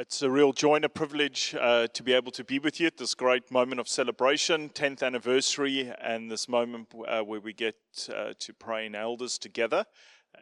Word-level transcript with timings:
It's 0.00 0.22
a 0.22 0.30
real 0.30 0.52
joy 0.52 0.76
and 0.76 0.84
a 0.84 0.88
privilege 0.88 1.56
uh, 1.58 1.88
to 1.88 2.04
be 2.04 2.12
able 2.12 2.30
to 2.30 2.44
be 2.44 2.60
with 2.60 2.78
you 2.78 2.86
at 2.86 2.98
this 2.98 3.16
great 3.16 3.50
moment 3.50 3.80
of 3.80 3.88
celebration, 3.88 4.68
10th 4.68 5.02
anniversary, 5.02 5.92
and 6.00 6.30
this 6.30 6.48
moment 6.48 6.86
uh, 7.08 7.22
where 7.22 7.40
we 7.40 7.52
get 7.52 7.74
uh, 8.14 8.32
to 8.38 8.54
pray 8.54 8.86
in 8.86 8.94
elders 8.94 9.38
together. 9.38 9.84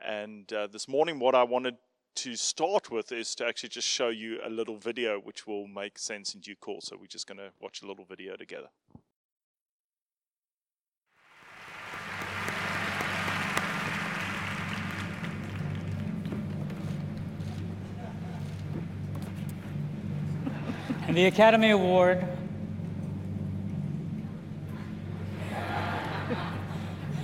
And 0.05 0.53
uh, 0.53 0.67
this 0.67 0.89
morning, 0.89 1.19
what 1.19 1.35
I 1.35 1.43
wanted 1.43 1.77
to 2.17 2.37
start 2.37 2.91
with 2.91 3.13
is 3.13 3.35
to 3.37 3.47
actually 3.47 3.71
just 3.71 3.89
show 3.89 4.11
you 4.11 4.41
a 4.45 4.51
little 4.51 4.77
video 4.77 5.19
which 5.19 5.47
will 5.47 5.67
make 5.67 5.99
sense 5.99 6.35
in 6.35 6.43
due 6.43 6.57
course. 6.57 6.89
So 6.89 6.99
we're 7.01 7.07
just 7.07 7.27
going 7.27 7.39
to 7.39 7.51
watch 7.59 7.81
a 7.81 7.87
little 7.87 8.05
video 8.05 8.37
together. 8.37 8.69
The 21.17 21.25
Academy 21.25 21.71
Award 21.71 22.23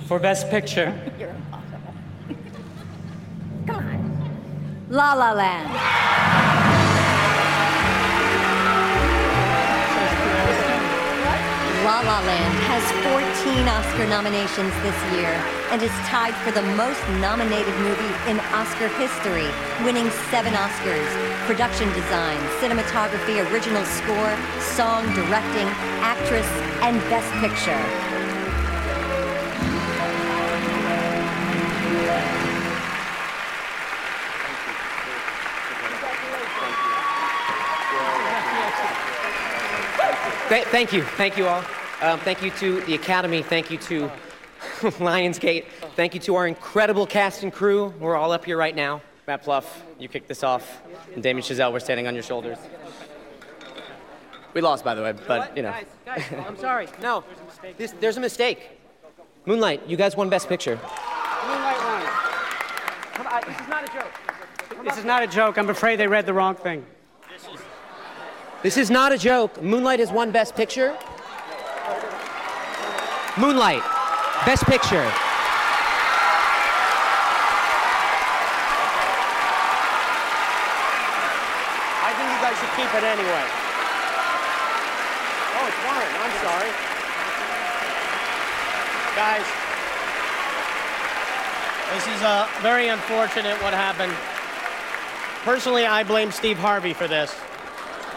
for 0.07 0.17
Best 0.17 0.49
Picture. 0.49 0.99
You're 1.19 1.29
impossible. 1.29 1.93
Come 3.67 3.75
on. 3.75 4.87
La 4.89 5.13
La 5.13 5.33
Land. 5.33 6.72
La 11.83 11.99
La 11.99 12.21
Land 12.21 12.55
has 12.71 12.83
14 13.43 13.67
Oscar 13.67 14.07
nominations 14.07 14.71
this 14.87 14.95
year 15.11 15.35
and 15.69 15.83
is 15.83 15.91
tied 16.07 16.33
for 16.35 16.51
the 16.51 16.61
most 16.79 17.03
nominated 17.19 17.75
movie 17.83 18.15
in 18.31 18.39
Oscar 18.55 18.87
history, 18.95 19.51
winning 19.83 20.09
seven 20.31 20.53
Oscars 20.53 21.11
production 21.45 21.91
design, 21.91 22.39
cinematography, 22.63 23.43
original 23.51 23.83
score, 23.83 24.31
song, 24.61 25.03
directing, 25.13 25.67
actress, 25.99 26.47
and 26.79 26.95
best 27.11 27.27
picture. 27.43 28.03
Th- 40.53 40.65
thank 40.65 40.93
you. 40.93 41.01
Thank 41.01 41.35
you 41.35 41.47
all. 41.47 41.63
Um, 41.99 42.19
thank 42.19 42.43
you 42.43 42.51
to 42.51 42.81
the 42.81 42.93
Academy. 42.93 43.41
Thank 43.41 43.71
you 43.71 43.79
to 43.79 44.11
Lionsgate. 44.81 45.65
Thank 45.95 46.13
you 46.13 46.19
to 46.19 46.35
our 46.35 46.45
incredible 46.45 47.07
cast 47.07 47.41
and 47.41 47.51
crew. 47.51 47.91
We're 47.99 48.15
all 48.15 48.31
up 48.31 48.45
here 48.45 48.55
right 48.55 48.75
now. 48.75 49.01
Marc 49.25 49.41
Platt, 49.41 49.65
you 49.97 50.07
kicked 50.07 50.27
this 50.27 50.43
off. 50.43 50.83
And 51.15 51.23
Damien 51.23 51.43
Chazelle, 51.43 51.73
we're 51.73 51.79
standing 51.79 52.05
on 52.05 52.13
your 52.13 52.21
shoulders. 52.21 52.59
We 54.53 54.61
lost, 54.61 54.83
by 54.83 54.93
the 54.93 55.01
way, 55.01 55.13
but 55.27 55.57
you 55.57 55.63
know. 55.63 55.71
Guys, 55.71 56.21
guys, 56.29 56.45
I'm 56.45 56.57
sorry. 56.59 56.87
No, 57.01 57.23
this, 57.77 57.95
there's 57.99 58.17
a 58.17 58.21
mistake. 58.21 58.79
Moonlight, 59.47 59.81
you 59.87 59.97
guys 59.97 60.15
won 60.15 60.29
Best 60.29 60.47
Picture. 60.47 60.75
Moonlight 61.47 61.77
won. 61.79 62.03
Come 63.13 63.25
on, 63.25 63.41
this 63.47 63.59
is 63.59 63.67
not 63.67 63.89
a 63.89 63.91
joke. 63.91 64.83
This 64.83 64.97
is 64.99 65.05
not 65.05 65.23
a 65.23 65.27
joke. 65.27 65.57
I'm 65.57 65.71
afraid 65.71 65.95
they 65.95 66.07
read 66.07 66.27
the 66.27 66.33
wrong 66.35 66.53
thing. 66.53 66.85
This 68.63 68.77
is 68.77 68.89
not 68.89 69.11
a 69.11 69.17
joke. 69.17 69.61
Moonlight 69.61 69.99
has 69.99 70.09
won 70.09 70.31
Best 70.31 70.55
Picture. 70.55 70.97
Moonlight, 73.37 73.83
Best 74.45 74.63
Picture. 74.63 75.03
I 81.99 82.11
think 82.15 82.31
you 82.31 82.39
guys 82.39 82.55
should 82.55 82.71
keep 82.79 82.87
it 82.95 83.03
anyway. 83.03 83.45
Oh, 85.59 85.67
it's 85.67 85.83
Warren. 85.83 86.07
I'm 86.23 86.31
sorry. 86.39 86.71
Guys, 89.19 89.43
this 91.93 92.07
is 92.15 92.21
uh, 92.23 92.47
very 92.61 92.87
unfortunate 92.87 93.61
what 93.61 93.73
happened. 93.73 94.13
Personally, 95.43 95.85
I 95.85 96.03
blame 96.05 96.31
Steve 96.31 96.57
Harvey 96.57 96.93
for 96.93 97.09
this. 97.09 97.35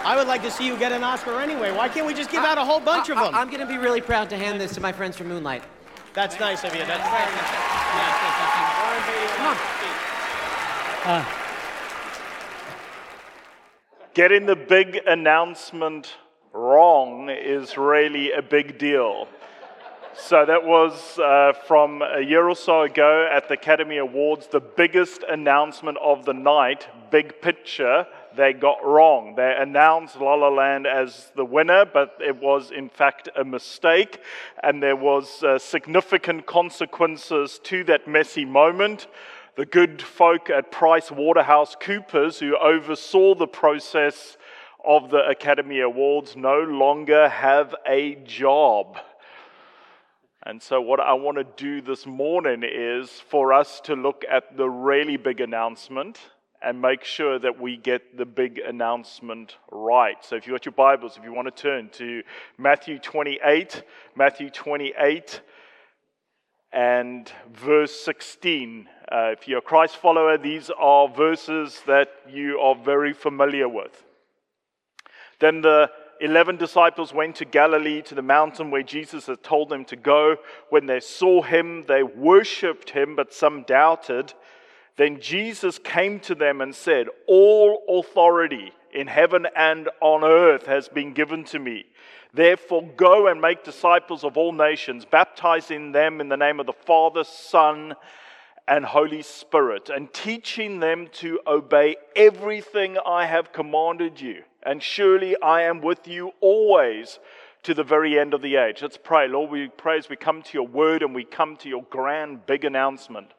I 0.07 0.15
would 0.15 0.29
like 0.29 0.43
to 0.43 0.53
see 0.53 0.65
you 0.65 0.77
get 0.77 0.93
an 0.93 1.03
Oscar 1.03 1.41
anyway. 1.41 1.73
Why 1.73 1.89
can't 1.89 2.07
we 2.07 2.15
just 2.15 2.31
give 2.31 2.45
out 2.45 2.59
a 2.59 2.65
whole 2.65 2.79
bunch 2.79 3.09
of 3.09 3.17
them? 3.17 3.35
I, 3.35 3.43
am 3.43 3.49
going 3.49 3.59
to 3.59 3.67
be 3.67 3.77
really 3.77 4.01
proud 4.01 4.31
to 4.31 4.37
hand 4.37 4.61
this 4.61 4.73
to 4.75 4.81
my 4.81 4.93
friends 4.93 5.17
from 5.17 5.27
Moonlight. 5.27 5.65
That's 6.15 6.39
nice 6.39 6.63
of 6.63 6.73
you. 6.77 6.85
That's 6.85 7.11
very 7.11 7.25
nice. 7.25 7.51
Yeah. 7.97 8.37
Warren 8.85 9.03
Beatty 9.03 9.27
and 9.27 9.33
Come 9.35 9.47
on. 11.09 11.25
Steve. 11.25 11.35
Getting 14.15 14.47
the 14.47 14.55
big 14.55 15.01
announcement 15.09 16.15
wrong 16.53 17.29
is 17.29 17.77
really 17.77 18.31
a 18.31 18.43
big 18.43 18.79
deal. 18.79 19.27
So 20.15 20.47
that 20.47 20.65
was 20.65 21.19
uh, 21.19 21.53
from 21.67 22.03
a 22.03 22.21
year 22.21 22.49
or 22.49 22.55
so 22.55 22.83
ago 22.83 23.29
at 23.29 23.49
the 23.49 23.55
Academy 23.55 23.97
Awards, 23.97 24.47
the 24.47 24.61
biggest 24.61 25.25
announcement 25.29 25.99
of 26.01 26.25
the 26.25 26.33
night, 26.33 26.87
Big 27.11 27.41
Picture, 27.43 28.07
they 28.37 28.53
got 28.53 28.85
wrong. 28.85 29.35
They 29.37 29.57
announced 29.59 30.21
La 30.21 30.35
La 30.35 30.49
Land 30.49 30.87
as 30.87 31.33
the 31.35 31.45
winner, 31.45 31.85
but 31.85 32.17
it 32.21 32.37
was 32.37 32.71
in 32.71 32.89
fact 32.89 33.29
a 33.37 33.45
mistake, 33.45 34.21
and 34.63 34.83
there 34.83 34.97
was 34.97 35.43
uh, 35.43 35.59
significant 35.59 36.47
consequences 36.47 37.59
to 37.65 37.85
that 37.85 38.07
messy 38.07 38.45
moment. 38.45 39.07
The 39.57 39.67
good 39.67 40.03
folk 40.03 40.51
at 40.51 40.71
Price 40.71 41.11
Waterhouse 41.11 41.77
Coopers, 41.81 42.39
who 42.39 42.57
oversaw 42.57 43.35
the 43.35 43.47
process 43.47 44.37
of 44.85 45.11
the 45.11 45.27
Academy 45.27 45.81
Awards, 45.81 46.37
no 46.37 46.61
longer 46.61 47.29
have 47.29 47.75
a 47.87 48.17
job. 48.17 48.99
And 50.43 50.63
so, 50.63 50.81
what 50.81 51.01
I 51.01 51.15
want 51.15 51.39
to 51.39 51.45
do 51.57 51.81
this 51.81 52.07
morning 52.07 52.63
is 52.63 53.11
for 53.11 53.53
us 53.53 53.81
to 53.85 53.97
look 53.97 54.25
at 54.31 54.57
the 54.57 54.69
really 54.69 55.17
big 55.17 55.41
announcement 55.41 56.21
and 56.63 56.81
make 56.81 57.05
sure 57.05 57.39
that 57.39 57.61
we 57.61 57.77
get 57.77 58.17
the 58.17 58.27
big 58.27 58.59
announcement 58.59 59.57
right. 59.71 60.17
So, 60.25 60.37
if 60.37 60.47
you've 60.47 60.55
got 60.55 60.65
your 60.65 60.73
Bibles, 60.73 61.17
if 61.17 61.25
you 61.25 61.33
want 61.33 61.55
to 61.55 61.63
turn 61.63 61.89
to 61.91 62.23
Matthew 62.59 62.99
28, 62.99 63.83
Matthew 64.17 64.51
28 64.51 65.41
and 66.73 67.33
verse 67.53 67.99
16. 68.01 68.89
Uh, 69.11 69.31
if 69.33 69.49
you're 69.49 69.59
a 69.59 69.63
Christ 69.63 69.97
follower, 69.97 70.37
these 70.37 70.71
are 70.79 71.09
verses 71.09 71.81
that 71.87 72.09
you 72.29 72.59
are 72.59 72.75
very 72.75 73.13
familiar 73.13 73.69
with. 73.69 74.05
Then 75.39 75.61
the 75.63 75.91
11 76.21 76.57
disciples 76.57 77.13
went 77.13 77.37
to 77.37 77.45
Galilee 77.45 78.03
to 78.03 78.15
the 78.15 78.23
mountain 78.23 78.71
where 78.71 78.83
Jesus 78.83 79.27
had 79.27 79.43
told 79.43 79.69
them 79.69 79.85
to 79.87 79.97
go. 79.97 80.37
When 80.71 80.87
they 80.87 81.01
saw 81.01 81.43
him, 81.43 81.85
they 81.87 82.03
worshipped 82.03 82.91
him, 82.91 83.17
but 83.17 83.33
some 83.33 83.63
doubted. 83.63 84.33
Then 84.97 85.21
Jesus 85.21 85.79
came 85.79 86.21
to 86.21 86.35
them 86.35 86.61
and 86.61 86.75
said, 86.75 87.09
All 87.27 87.83
authority 87.89 88.73
in 88.93 89.07
heaven 89.07 89.47
and 89.55 89.91
on 90.01 90.25
earth 90.25 90.67
has 90.67 90.89
been 90.89 91.13
given 91.13 91.45
to 91.45 91.59
me. 91.59 91.87
Therefore, 92.33 92.83
go 92.97 93.29
and 93.29 93.41
make 93.41 93.65
disciples 93.65 94.25
of 94.25 94.37
all 94.37 94.53
nations, 94.53 95.05
baptizing 95.05 95.93
them 95.93 96.21
in 96.21 96.29
the 96.29 96.37
name 96.37 96.61
of 96.61 96.67
the 96.67 96.73
Father, 96.73 97.25
Son, 97.25 97.95
and 98.69 98.85
Holy 98.85 99.23
Spirit, 99.23 99.91
and 99.91 100.13
teaching 100.13 100.81
them 100.81 101.09
to 101.13 101.41
obey 101.47 101.97
everything 102.15 102.99
I 103.07 103.27
have 103.27 103.53
commanded 103.53 104.21
you. 104.21 104.43
And 104.63 104.83
surely 104.83 105.37
I 105.41 105.63
am 105.63 105.81
with 105.81 106.09
you 106.09 106.33
always 106.41 107.19
to 107.63 107.75
the 107.75 107.85
very 107.85 108.19
end 108.19 108.35
of 108.35 108.43
the 108.43 108.57
age. 108.57 108.83
Let's 108.83 108.97
pray. 108.97 109.29
Lord, 109.29 109.51
we 109.51 109.69
pray 109.69 109.99
as 109.99 110.09
we 110.09 110.17
come 110.17 110.43
to 110.43 110.55
your 110.55 110.67
word 110.67 111.03
and 111.03 111.15
we 111.15 111.25
come 111.25 111.57
to 111.59 111.69
your 111.69 111.85
grand, 111.85 112.47
big 112.47 112.65
announcement. 112.65 113.33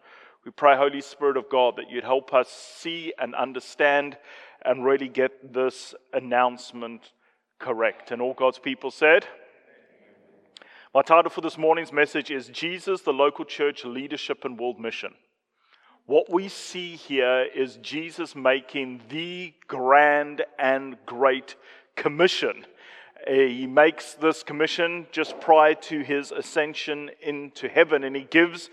We 0.47 0.51
pray, 0.51 0.77
Holy 0.77 1.01
Spirit 1.01 1.35
of 1.35 1.49
God, 1.49 1.75
that 1.75 1.91
you'd 1.91 2.05
help 2.05 2.33
us 2.33 2.47
see 2.47 3.13
and 3.19 3.35
understand 3.35 4.17
and 4.63 4.85
really 4.85 5.09
get 5.09 5.51
this 5.51 5.93
announcement 6.13 7.11
correct. 7.59 8.11
And 8.11 8.21
all 8.21 8.33
God's 8.33 8.57
people 8.57 8.89
said, 8.89 9.25
my 10.95 11.01
title 11.01 11.29
for 11.29 11.41
this 11.41 11.57
morning's 11.57 11.91
message 11.91 12.31
is 12.31 12.47
Jesus, 12.47 13.01
the 13.01 13.11
local 13.11 13.43
church 13.43 13.83
leadership 13.83 14.45
and 14.45 14.57
world 14.57 14.79
mission. 14.79 15.15
What 16.05 16.31
we 16.31 16.47
see 16.47 16.95
here 16.95 17.45
is 17.53 17.75
Jesus 17.81 18.33
making 18.33 19.01
the 19.09 19.53
grand 19.67 20.45
and 20.57 20.95
great 21.05 21.57
commission. 21.97 22.65
Eh, 23.25 23.47
he 23.49 23.67
makes 23.67 24.13
this 24.13 24.43
commission 24.43 25.07
just 25.11 25.41
prior 25.41 25.75
to 25.75 26.03
his 26.03 26.31
ascension 26.31 27.11
into 27.21 27.67
heaven, 27.67 28.05
and 28.05 28.15
he 28.15 28.23
gives 28.23 28.69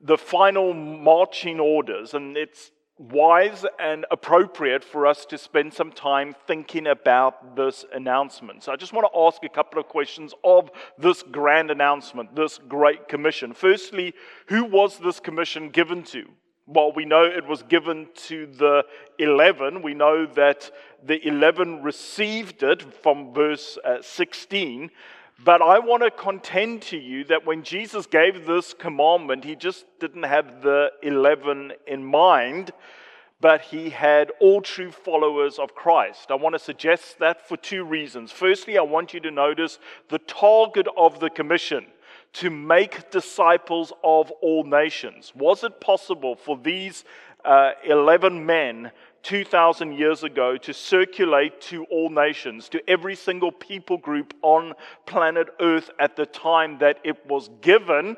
the 0.00 0.18
final 0.18 0.74
marching 0.74 1.60
orders. 1.60 2.14
And 2.14 2.36
it's 2.36 2.72
wise 2.98 3.66
and 3.78 4.06
appropriate 4.10 4.84
for 4.84 5.06
us 5.06 5.26
to 5.26 5.36
spend 5.36 5.72
some 5.72 5.90
time 5.90 6.34
thinking 6.46 6.86
about 6.86 7.56
this 7.56 7.84
announcement. 7.92 8.62
So 8.62 8.72
I 8.72 8.76
just 8.76 8.92
want 8.92 9.12
to 9.12 9.18
ask 9.18 9.42
a 9.42 9.48
couple 9.48 9.80
of 9.80 9.88
questions 9.88 10.32
of 10.44 10.70
this 10.96 11.22
grand 11.22 11.70
announcement, 11.70 12.36
this 12.36 12.58
great 12.68 13.08
commission. 13.08 13.52
Firstly, 13.52 14.14
who 14.46 14.64
was 14.64 14.98
this 14.98 15.18
commission 15.18 15.70
given 15.70 16.04
to? 16.04 16.24
Well, 16.66 16.92
we 16.94 17.04
know 17.04 17.24
it 17.24 17.46
was 17.46 17.62
given 17.62 18.08
to 18.28 18.46
the 18.46 18.84
11, 19.18 19.82
we 19.82 19.92
know 19.92 20.24
that 20.26 20.70
the 21.02 21.26
11 21.26 21.82
received 21.82 22.62
it 22.62 22.80
from 23.02 23.34
verse 23.34 23.76
uh, 23.84 24.00
16. 24.00 24.90
But 25.44 25.60
I 25.60 25.78
want 25.78 26.02
to 26.02 26.10
contend 26.10 26.80
to 26.82 26.96
you 26.96 27.24
that 27.24 27.44
when 27.44 27.64
Jesus 27.64 28.06
gave 28.06 28.46
this 28.46 28.72
commandment, 28.72 29.44
he 29.44 29.54
just 29.54 29.84
didn't 30.00 30.22
have 30.22 30.62
the 30.62 30.90
11 31.02 31.72
in 31.86 32.02
mind, 32.02 32.70
but 33.42 33.60
he 33.60 33.90
had 33.90 34.32
all 34.40 34.62
true 34.62 34.90
followers 34.90 35.58
of 35.58 35.74
Christ. 35.74 36.30
I 36.30 36.34
want 36.34 36.54
to 36.54 36.58
suggest 36.58 37.18
that 37.18 37.46
for 37.46 37.58
two 37.58 37.84
reasons. 37.84 38.32
Firstly, 38.32 38.78
I 38.78 38.82
want 38.82 39.12
you 39.12 39.20
to 39.20 39.30
notice 39.30 39.78
the 40.08 40.18
target 40.20 40.86
of 40.96 41.20
the 41.20 41.28
commission 41.28 41.88
to 42.34 42.48
make 42.48 43.10
disciples 43.10 43.92
of 44.02 44.30
all 44.40 44.64
nations. 44.64 45.34
Was 45.36 45.62
it 45.62 45.78
possible 45.78 46.36
for 46.36 46.56
these 46.56 47.04
uh, 47.44 47.72
11 47.84 48.46
men 48.46 48.92
2,000 49.24 49.92
years 49.92 50.22
ago 50.22 50.56
to 50.58 50.72
circulate 50.72 51.60
to 51.62 51.84
all 51.84 52.10
nations, 52.10 52.68
to 52.68 52.88
every 52.88 53.16
single 53.16 53.50
people 53.50 53.96
group 53.96 54.34
on 54.42 54.74
planet 55.06 55.48
Earth 55.60 55.90
at 55.98 56.14
the 56.14 56.26
time 56.26 56.78
that 56.78 56.98
it 57.02 57.26
was 57.26 57.50
given? 57.60 58.16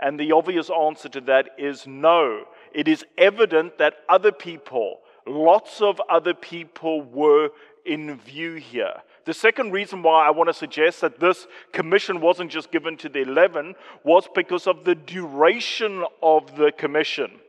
And 0.00 0.18
the 0.18 0.32
obvious 0.32 0.70
answer 0.70 1.08
to 1.10 1.20
that 1.22 1.50
is 1.58 1.86
no. 1.86 2.44
It 2.74 2.88
is 2.88 3.04
evident 3.16 3.78
that 3.78 3.98
other 4.08 4.32
people, 4.32 5.00
lots 5.26 5.80
of 5.80 6.00
other 6.10 6.34
people, 6.34 7.02
were 7.02 7.50
in 7.84 8.16
view 8.18 8.54
here. 8.54 8.94
The 9.24 9.34
second 9.34 9.72
reason 9.72 10.02
why 10.02 10.26
I 10.26 10.30
want 10.30 10.48
to 10.48 10.54
suggest 10.54 11.00
that 11.00 11.20
this 11.20 11.46
commission 11.72 12.20
wasn't 12.20 12.50
just 12.50 12.70
given 12.70 12.96
to 12.98 13.08
the 13.08 13.20
11 13.20 13.74
was 14.04 14.28
because 14.34 14.66
of 14.66 14.84
the 14.84 14.94
duration 14.94 16.04
of 16.22 16.56
the 16.56 16.72
commission. 16.72 17.40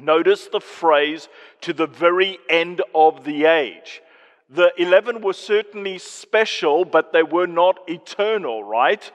Notice 0.00 0.48
the 0.48 0.60
phrase 0.60 1.28
to 1.60 1.72
the 1.72 1.86
very 1.86 2.38
end 2.48 2.82
of 2.94 3.24
the 3.24 3.44
age. 3.44 4.02
The 4.50 4.72
11 4.76 5.22
were 5.22 5.32
certainly 5.32 5.98
special, 5.98 6.84
but 6.84 7.12
they 7.12 7.22
were 7.22 7.46
not 7.46 7.80
eternal, 7.88 8.62
right? 8.62 9.10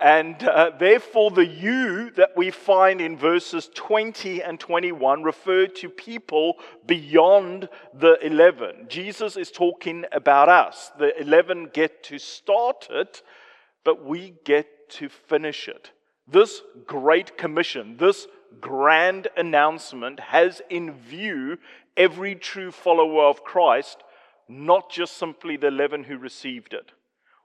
And 0.00 0.42
uh, 0.44 0.70
therefore, 0.78 1.30
the 1.30 1.46
you 1.46 2.10
that 2.10 2.36
we 2.36 2.50
find 2.50 3.00
in 3.00 3.16
verses 3.16 3.68
20 3.74 4.42
and 4.42 4.60
21 4.60 5.24
refer 5.24 5.66
to 5.66 5.88
people 5.90 6.54
beyond 6.86 7.68
the 7.92 8.16
11. 8.24 8.86
Jesus 8.88 9.36
is 9.36 9.50
talking 9.50 10.04
about 10.12 10.48
us. 10.48 10.92
The 10.98 11.20
11 11.20 11.70
get 11.72 12.04
to 12.04 12.18
start 12.18 12.86
it, 12.90 13.22
but 13.84 14.04
we 14.04 14.34
get 14.44 14.88
to 14.90 15.08
finish 15.08 15.68
it. 15.68 15.90
This 16.28 16.62
great 16.86 17.36
commission, 17.36 17.96
this 17.96 18.28
grand 18.60 19.28
announcement 19.36 20.20
has 20.20 20.62
in 20.70 20.92
view 20.92 21.58
every 21.96 22.34
true 22.34 22.70
follower 22.70 23.24
of 23.24 23.44
Christ, 23.44 24.02
not 24.48 24.90
just 24.90 25.16
simply 25.16 25.56
the 25.56 25.68
11 25.68 26.04
who 26.04 26.16
received 26.16 26.72
it. 26.72 26.92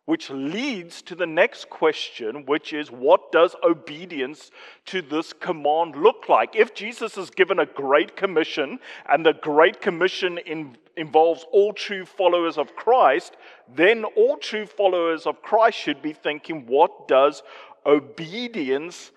Which 0.05 0.29
leads 0.29 1.01
to 1.03 1.15
the 1.15 1.25
next 1.25 1.69
question, 1.69 2.45
which 2.45 2.73
is 2.73 2.91
what 2.91 3.31
does 3.31 3.55
obedience 3.63 4.51
to 4.87 5.01
this 5.01 5.31
command 5.31 5.95
look 5.95 6.27
like? 6.27 6.57
If 6.57 6.75
Jesus 6.75 7.17
is 7.17 7.29
given 7.29 7.57
a 7.59 7.65
great 7.65 8.17
commission, 8.17 8.79
and 9.09 9.25
the 9.25 9.31
great 9.33 9.79
commission 9.79 10.39
in, 10.39 10.75
involves 10.97 11.45
all 11.53 11.71
true 11.71 12.05
followers 12.05 12.57
of 12.57 12.75
Christ, 12.75 13.37
then 13.73 14.03
all 14.03 14.35
true 14.37 14.65
followers 14.65 15.25
of 15.25 15.41
Christ 15.41 15.77
should 15.77 16.01
be 16.01 16.11
thinking, 16.11 16.65
what 16.65 17.07
does 17.07 17.41
obedience 17.85 19.11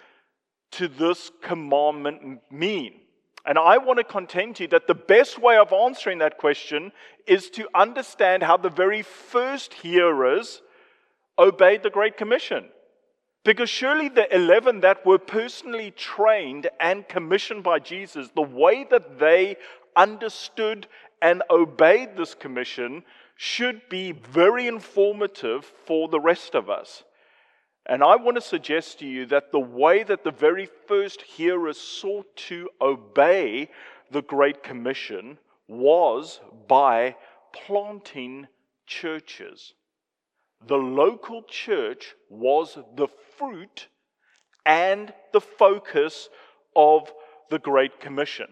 to 0.72 0.88
this 0.88 1.30
commandment 1.42 2.40
mean? 2.50 3.00
And 3.44 3.58
I 3.58 3.78
want 3.78 3.98
to 3.98 4.04
contend 4.04 4.56
to 4.56 4.64
you 4.64 4.68
that 4.70 4.88
the 4.88 4.94
best 4.94 5.38
way 5.38 5.56
of 5.56 5.72
answering 5.72 6.18
that 6.18 6.36
question 6.36 6.90
is 7.26 7.48
to 7.50 7.68
understand 7.74 8.42
how 8.42 8.56
the 8.56 8.70
very 8.70 9.02
first 9.02 9.72
hearers 9.74 10.62
obeyed 11.38 11.82
the 11.84 11.90
Great 11.90 12.16
Commission. 12.16 12.66
Because 13.44 13.70
surely 13.70 14.08
the 14.08 14.34
11 14.34 14.80
that 14.80 15.06
were 15.06 15.18
personally 15.18 15.92
trained 15.92 16.68
and 16.80 17.06
commissioned 17.06 17.62
by 17.62 17.78
Jesus, 17.78 18.28
the 18.34 18.42
way 18.42 18.84
that 18.90 19.20
they 19.20 19.56
understood 19.94 20.88
and 21.22 21.44
obeyed 21.48 22.16
this 22.16 22.34
commission 22.34 23.04
should 23.36 23.88
be 23.88 24.10
very 24.10 24.66
informative 24.66 25.64
for 25.86 26.08
the 26.08 26.18
rest 26.18 26.56
of 26.56 26.68
us. 26.68 27.04
And 27.88 28.02
I 28.02 28.16
want 28.16 28.36
to 28.36 28.40
suggest 28.40 28.98
to 28.98 29.06
you 29.06 29.26
that 29.26 29.52
the 29.52 29.60
way 29.60 30.02
that 30.02 30.24
the 30.24 30.32
very 30.32 30.68
first 30.88 31.22
hearers 31.22 31.78
sought 31.78 32.36
to 32.48 32.68
obey 32.80 33.70
the 34.10 34.22
Great 34.22 34.64
Commission 34.64 35.38
was 35.68 36.40
by 36.66 37.14
planting 37.52 38.48
churches. 38.86 39.74
The 40.66 40.76
local 40.76 41.42
church 41.44 42.14
was 42.28 42.76
the 42.96 43.08
fruit 43.38 43.86
and 44.64 45.12
the 45.32 45.40
focus 45.40 46.28
of 46.74 47.12
the 47.50 47.60
Great 47.60 48.00
Commission. 48.00 48.48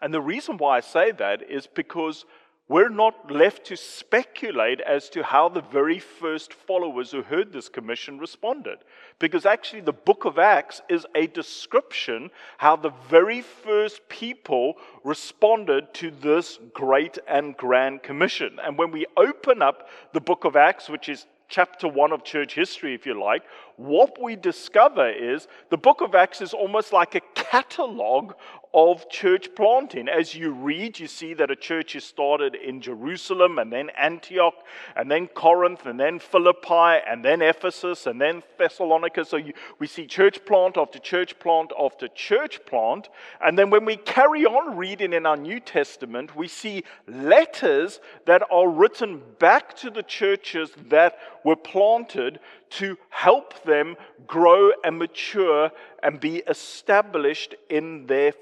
And 0.00 0.14
the 0.14 0.20
reason 0.20 0.58
why 0.58 0.76
I 0.76 0.80
say 0.80 1.10
that 1.10 1.42
is 1.42 1.66
because 1.66 2.24
we're 2.70 2.88
not 2.88 3.32
left 3.32 3.66
to 3.66 3.76
speculate 3.76 4.80
as 4.80 5.08
to 5.08 5.24
how 5.24 5.48
the 5.48 5.60
very 5.60 5.98
first 5.98 6.54
followers 6.54 7.10
who 7.10 7.20
heard 7.20 7.52
this 7.52 7.68
commission 7.68 8.16
responded. 8.16 8.78
Because 9.18 9.44
actually, 9.44 9.80
the 9.80 9.92
book 9.92 10.24
of 10.24 10.38
Acts 10.38 10.80
is 10.88 11.04
a 11.16 11.26
description 11.26 12.30
how 12.58 12.76
the 12.76 12.92
very 13.08 13.42
first 13.42 14.08
people 14.08 14.74
responded 15.02 15.92
to 15.94 16.12
this 16.12 16.60
great 16.72 17.18
and 17.26 17.56
grand 17.56 18.04
commission. 18.04 18.60
And 18.64 18.78
when 18.78 18.92
we 18.92 19.04
open 19.16 19.62
up 19.62 19.88
the 20.12 20.20
book 20.20 20.44
of 20.44 20.54
Acts, 20.54 20.88
which 20.88 21.08
is 21.08 21.26
chapter 21.48 21.88
one 21.88 22.12
of 22.12 22.22
church 22.22 22.54
history, 22.54 22.94
if 22.94 23.04
you 23.04 23.20
like, 23.20 23.42
what 23.78 24.22
we 24.22 24.36
discover 24.36 25.10
is 25.10 25.48
the 25.70 25.76
book 25.76 26.02
of 26.02 26.14
Acts 26.14 26.40
is 26.40 26.54
almost 26.54 26.92
like 26.92 27.16
a 27.16 27.20
catalog 27.34 28.34
of 28.72 29.08
church 29.10 29.48
planting. 29.56 30.08
As 30.08 30.34
you 30.34 30.52
read, 30.52 30.98
you 30.98 31.08
see 31.08 31.34
that 31.34 31.50
a 31.50 31.56
church 31.56 31.96
is 31.96 32.04
started 32.04 32.54
in 32.54 32.80
Jerusalem, 32.80 33.58
and 33.58 33.72
then 33.72 33.90
Antioch, 33.98 34.54
and 34.94 35.10
then 35.10 35.26
Corinth, 35.26 35.86
and 35.86 35.98
then 35.98 36.20
Philippi, 36.20 37.02
and 37.06 37.24
then 37.24 37.42
Ephesus, 37.42 38.06
and 38.06 38.20
then 38.20 38.42
Thessalonica. 38.58 39.24
So 39.24 39.36
you, 39.36 39.54
we 39.78 39.86
see 39.86 40.06
church 40.06 40.44
plant 40.44 40.76
after 40.76 40.98
church 40.98 41.38
plant 41.40 41.72
after 41.78 42.06
church 42.08 42.64
plant. 42.64 43.08
And 43.44 43.58
then 43.58 43.70
when 43.70 43.84
we 43.84 43.96
carry 43.96 44.46
on 44.46 44.76
reading 44.76 45.12
in 45.12 45.26
our 45.26 45.36
New 45.36 45.58
Testament, 45.58 46.36
we 46.36 46.46
see 46.46 46.84
letters 47.08 48.00
that 48.26 48.42
are 48.52 48.68
written 48.68 49.20
back 49.40 49.76
to 49.78 49.90
the 49.90 50.04
churches 50.04 50.70
that 50.88 51.18
were 51.44 51.56
planted 51.56 52.38
to 52.70 52.96
help 53.08 53.64
them 53.64 53.96
grow 54.28 54.70
and 54.84 54.98
mature 54.98 55.72
and 56.02 56.20
be 56.20 56.36
established 56.46 57.56
in 57.68 58.06
their 58.06 58.32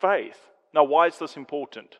faith. 0.00 0.38
Now, 0.74 0.84
why 0.84 1.06
is 1.06 1.18
this 1.18 1.36
important? 1.36 1.98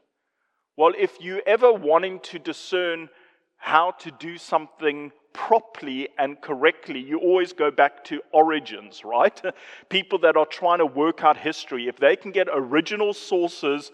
Well, 0.76 0.92
if 0.96 1.20
you 1.20 1.42
ever 1.46 1.72
wanting 1.72 2.20
to 2.20 2.38
discern 2.38 3.08
how 3.56 3.90
to 3.92 4.10
do 4.10 4.38
something 4.38 5.12
properly 5.32 6.08
and 6.18 6.40
correctly, 6.40 6.98
you 6.98 7.18
always 7.18 7.52
go 7.52 7.70
back 7.70 8.02
to 8.04 8.20
origins, 8.32 9.04
right? 9.04 9.40
People 9.88 10.18
that 10.20 10.36
are 10.36 10.46
trying 10.46 10.78
to 10.78 10.86
work 10.86 11.22
out 11.22 11.36
history, 11.36 11.88
if 11.88 11.98
they 11.98 12.16
can 12.16 12.30
get 12.30 12.48
original 12.50 13.12
sources, 13.12 13.92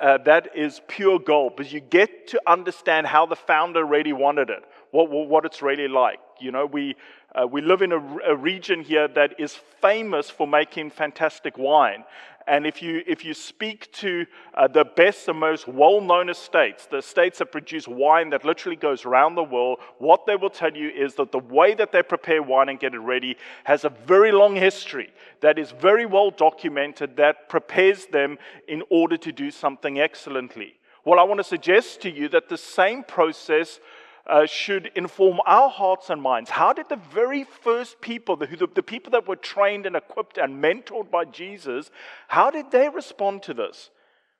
uh, 0.00 0.18
that 0.18 0.50
is 0.54 0.80
pure 0.88 1.18
gold 1.18 1.56
because 1.56 1.72
you 1.72 1.80
get 1.80 2.28
to 2.28 2.40
understand 2.46 3.06
how 3.06 3.24
the 3.24 3.36
founder 3.36 3.84
really 3.84 4.12
wanted 4.12 4.50
it, 4.50 4.62
what, 4.90 5.08
what 5.10 5.44
it's 5.44 5.62
really 5.62 5.88
like. 5.88 6.18
You 6.38 6.52
know, 6.52 6.66
we, 6.66 6.96
uh, 7.34 7.46
we 7.46 7.62
live 7.62 7.80
in 7.80 7.92
a, 7.92 8.18
a, 8.28 8.36
region 8.36 8.82
here 8.82 9.08
that 9.08 9.38
is 9.38 9.58
famous 9.80 10.28
for 10.28 10.46
making 10.46 10.90
fantastic 10.90 11.56
wine. 11.56 12.04
And 12.50 12.66
if 12.66 12.82
you, 12.82 13.04
if 13.06 13.24
you 13.24 13.32
speak 13.32 13.92
to 13.92 14.26
uh, 14.54 14.66
the 14.66 14.84
best 14.84 15.28
and 15.28 15.38
most 15.38 15.68
well 15.68 16.00
known 16.00 16.28
estates, 16.28 16.86
the 16.86 16.96
estates 16.96 17.38
that 17.38 17.52
produce 17.52 17.86
wine 17.86 18.30
that 18.30 18.44
literally 18.44 18.74
goes 18.74 19.04
around 19.04 19.36
the 19.36 19.44
world, 19.44 19.78
what 19.98 20.26
they 20.26 20.34
will 20.34 20.50
tell 20.50 20.76
you 20.76 20.88
is 20.88 21.14
that 21.14 21.30
the 21.30 21.38
way 21.38 21.74
that 21.74 21.92
they 21.92 22.02
prepare 22.02 22.42
wine 22.42 22.68
and 22.68 22.80
get 22.80 22.92
it 22.92 22.98
ready 22.98 23.36
has 23.62 23.84
a 23.84 23.88
very 23.88 24.32
long 24.32 24.56
history 24.56 25.12
that 25.42 25.60
is 25.60 25.70
very 25.70 26.06
well 26.06 26.32
documented 26.32 27.16
that 27.18 27.48
prepares 27.48 28.06
them 28.06 28.36
in 28.66 28.82
order 28.90 29.16
to 29.16 29.30
do 29.30 29.52
something 29.52 30.00
excellently. 30.00 30.74
Well, 31.04 31.20
I 31.20 31.22
want 31.22 31.38
to 31.38 31.44
suggest 31.44 32.00
to 32.02 32.10
you 32.10 32.28
that 32.30 32.48
the 32.48 32.58
same 32.58 33.04
process 33.04 33.78
uh, 34.26 34.46
should 34.46 34.90
inform 34.94 35.40
our 35.46 35.68
hearts 35.68 36.10
and 36.10 36.20
minds. 36.20 36.50
How 36.50 36.72
did 36.72 36.88
the 36.88 37.00
very 37.12 37.44
first 37.44 38.00
people, 38.00 38.36
the, 38.36 38.46
the, 38.46 38.68
the 38.74 38.82
people 38.82 39.10
that 39.12 39.26
were 39.26 39.36
trained 39.36 39.86
and 39.86 39.96
equipped 39.96 40.38
and 40.38 40.62
mentored 40.62 41.10
by 41.10 41.24
Jesus, 41.24 41.90
how 42.28 42.50
did 42.50 42.70
they 42.70 42.88
respond 42.88 43.42
to 43.44 43.54
this? 43.54 43.90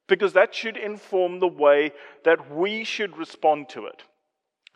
Because 0.07 0.33
that 0.33 0.55
should 0.55 0.77
inform 0.77 1.41
the 1.41 1.49
way 1.49 1.93
that 2.25 2.55
we 2.55 2.85
should 2.85 3.17
respond 3.17 3.69
to 3.71 3.87
it. 3.87 4.03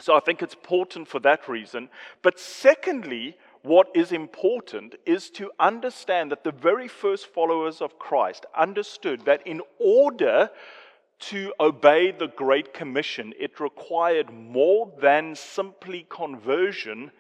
So 0.01 0.17
I 0.17 0.21
think 0.21 0.43
it's 0.43 0.55
important 0.55 1.09
for 1.09 1.21
that 1.21 1.49
reason. 1.49 1.89
But 2.23 2.41
secondly, 2.41 3.37
what 3.63 3.89
is 3.95 4.13
important 4.13 4.95
is 5.07 5.31
to 5.31 5.51
understand 5.59 6.31
that 6.31 6.45
the 6.45 6.53
very 6.53 6.89
first 6.89 7.27
followers 7.27 7.81
of 7.81 7.99
Christ 7.99 8.45
understood 8.57 9.25
that 9.25 9.47
in 9.47 9.63
order 9.79 10.51
to 11.29 11.53
obey 11.59 12.11
the 12.11 12.29
Great 12.29 12.75
Commission, 12.75 13.33
it 13.39 13.61
required 13.61 14.33
more 14.33 14.93
than 15.01 15.35
simply 15.35 16.07
conversion, 16.09 17.11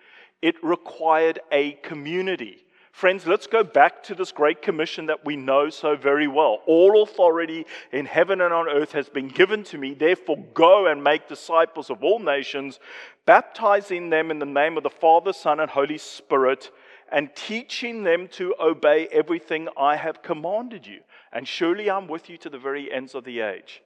it 0.43 0.63
required 0.63 1.41
a 1.51 1.73
community. 1.83 2.65
Friends, 2.93 3.27
let's 3.27 3.49
go 3.49 3.65
back 3.65 4.05
to 4.05 4.15
this 4.15 4.31
great 4.31 4.63
commission 4.63 5.07
that 5.07 5.25
we 5.25 5.35
know 5.35 5.69
so 5.69 5.97
very 5.97 6.29
well. 6.29 6.61
All 6.67 7.03
authority 7.03 7.67
in 7.91 8.07
heaven 8.07 8.41
and 8.41 8.55
on 8.55 8.69
earth 8.69 8.93
has 8.93 9.09
been 9.09 9.27
given 9.27 9.65
to 9.65 9.79
me. 9.79 9.95
Therefore, 9.95 10.39
go 10.55 10.87
and 10.87 11.03
make 11.03 11.27
disciples 11.27 11.91
of 11.91 12.05
all 12.05 12.21
nations, 12.21 12.79
baptizing 13.27 14.11
them 14.11 14.31
in 14.31 14.39
the 14.39 14.47
name 14.47 14.77
of 14.77 14.85
the 14.85 14.91
Father, 14.91 15.33
Son, 15.33 15.59
and 15.59 15.71
Holy 15.71 15.99
Spirit, 15.99 16.71
and 17.11 17.35
teaching 17.35 18.05
them 18.05 18.29
to 18.29 18.55
obey 18.61 19.09
everything 19.09 19.69
I 19.77 19.97
have 19.97 20.23
commanded 20.23 20.87
you. 20.87 21.01
And 21.33 21.49
surely 21.49 21.91
I'm 21.91 22.07
with 22.07 22.31
you 22.31 22.37
to 22.39 22.49
the 22.49 22.59
very 22.59 22.93
ends 22.93 23.15
of 23.15 23.25
the 23.25 23.41
age. 23.41 23.83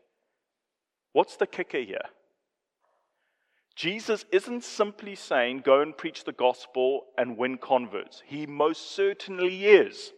What's 1.19 1.35
the 1.35 1.49
kicker 1.49 1.81
here? 1.81 2.11
Jesus 3.75 4.25
isn't 4.31 4.63
simply 4.63 5.17
saying, 5.17 5.63
go 5.65 5.81
and 5.81 5.99
preach 5.99 6.23
the 6.23 6.31
gospel 6.31 7.07
and 7.19 7.37
win 7.37 7.59
converts. 7.59 8.23
He 8.25 8.47
most 8.47 8.93
certainly 8.93 9.65
is. 9.65 10.13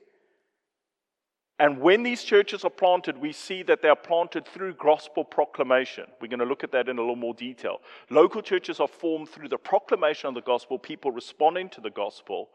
And 1.58 1.80
when 1.80 2.02
these 2.02 2.22
churches 2.22 2.66
are 2.66 2.70
planted, 2.70 3.16
we 3.16 3.32
see 3.32 3.62
that 3.62 3.80
they 3.80 3.88
are 3.88 3.96
planted 3.96 4.46
through 4.46 4.74
gospel 4.74 5.24
proclamation. 5.24 6.04
We're 6.20 6.28
going 6.28 6.40
to 6.40 6.44
look 6.44 6.64
at 6.64 6.72
that 6.72 6.90
in 6.90 6.98
a 6.98 7.00
little 7.00 7.16
more 7.16 7.32
detail. 7.32 7.78
Local 8.10 8.42
churches 8.42 8.78
are 8.78 8.86
formed 8.86 9.30
through 9.30 9.48
the 9.48 9.56
proclamation 9.56 10.28
of 10.28 10.34
the 10.34 10.42
gospel, 10.42 10.78
people 10.78 11.12
responding 11.12 11.70
to 11.70 11.80
the 11.80 11.88
gospel. 11.88 12.50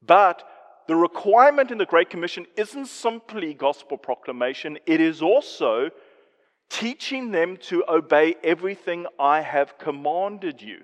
But 0.00 0.44
the 0.86 0.94
requirement 0.94 1.72
in 1.72 1.78
the 1.78 1.86
Great 1.86 2.08
Commission 2.08 2.46
isn't 2.56 2.86
simply 2.86 3.52
gospel 3.52 3.98
proclamation, 3.98 4.78
it 4.86 5.00
is 5.00 5.22
also 5.22 5.90
teaching 6.70 7.32
them 7.32 7.56
to 7.56 7.84
obey 7.88 8.36
everything 8.42 9.06
I 9.18 9.42
have 9.42 9.76
commanded 9.76 10.62
you. 10.62 10.78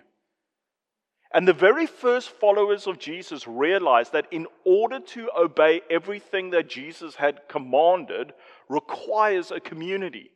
And 1.32 1.46
the 1.46 1.52
very 1.52 1.86
first 1.86 2.30
followers 2.30 2.86
of 2.86 2.98
Jesus 2.98 3.46
realized 3.46 4.12
that 4.12 4.26
in 4.30 4.46
order 4.64 5.00
to 5.00 5.30
obey 5.36 5.82
everything 5.90 6.50
that 6.50 6.68
Jesus 6.68 7.16
had 7.16 7.48
commanded 7.48 8.32
requires 8.68 9.50
a 9.50 9.60
community. 9.60 10.30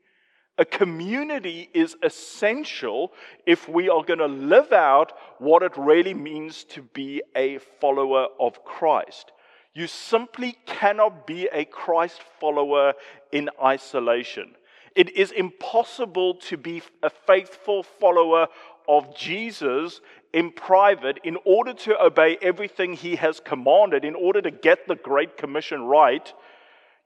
A 0.58 0.64
community 0.64 1.70
is 1.72 1.96
essential 2.02 3.12
if 3.46 3.66
we 3.68 3.88
are 3.88 4.02
going 4.02 4.18
to 4.18 4.26
live 4.26 4.72
out 4.72 5.12
what 5.38 5.62
it 5.62 5.72
really 5.76 6.12
means 6.12 6.64
to 6.64 6.82
be 6.82 7.22
a 7.34 7.58
follower 7.80 8.26
of 8.38 8.62
Christ. 8.64 9.32
You 9.72 9.86
simply 9.86 10.58
cannot 10.66 11.26
be 11.26 11.48
a 11.50 11.64
Christ 11.64 12.20
follower 12.40 12.92
in 13.32 13.48
isolation. 13.62 14.54
It 14.96 15.16
is 15.16 15.30
impossible 15.30 16.34
to 16.34 16.56
be 16.56 16.82
a 17.02 17.10
faithful 17.10 17.82
follower 17.82 18.48
of 18.88 19.16
Jesus 19.16 20.00
in 20.32 20.50
private 20.50 21.18
in 21.24 21.36
order 21.44 21.72
to 21.72 22.02
obey 22.02 22.38
everything 22.42 22.94
he 22.94 23.16
has 23.16 23.40
commanded, 23.40 24.04
in 24.04 24.14
order 24.14 24.42
to 24.42 24.50
get 24.50 24.86
the 24.86 24.96
Great 24.96 25.36
Commission 25.36 25.82
right. 25.82 26.32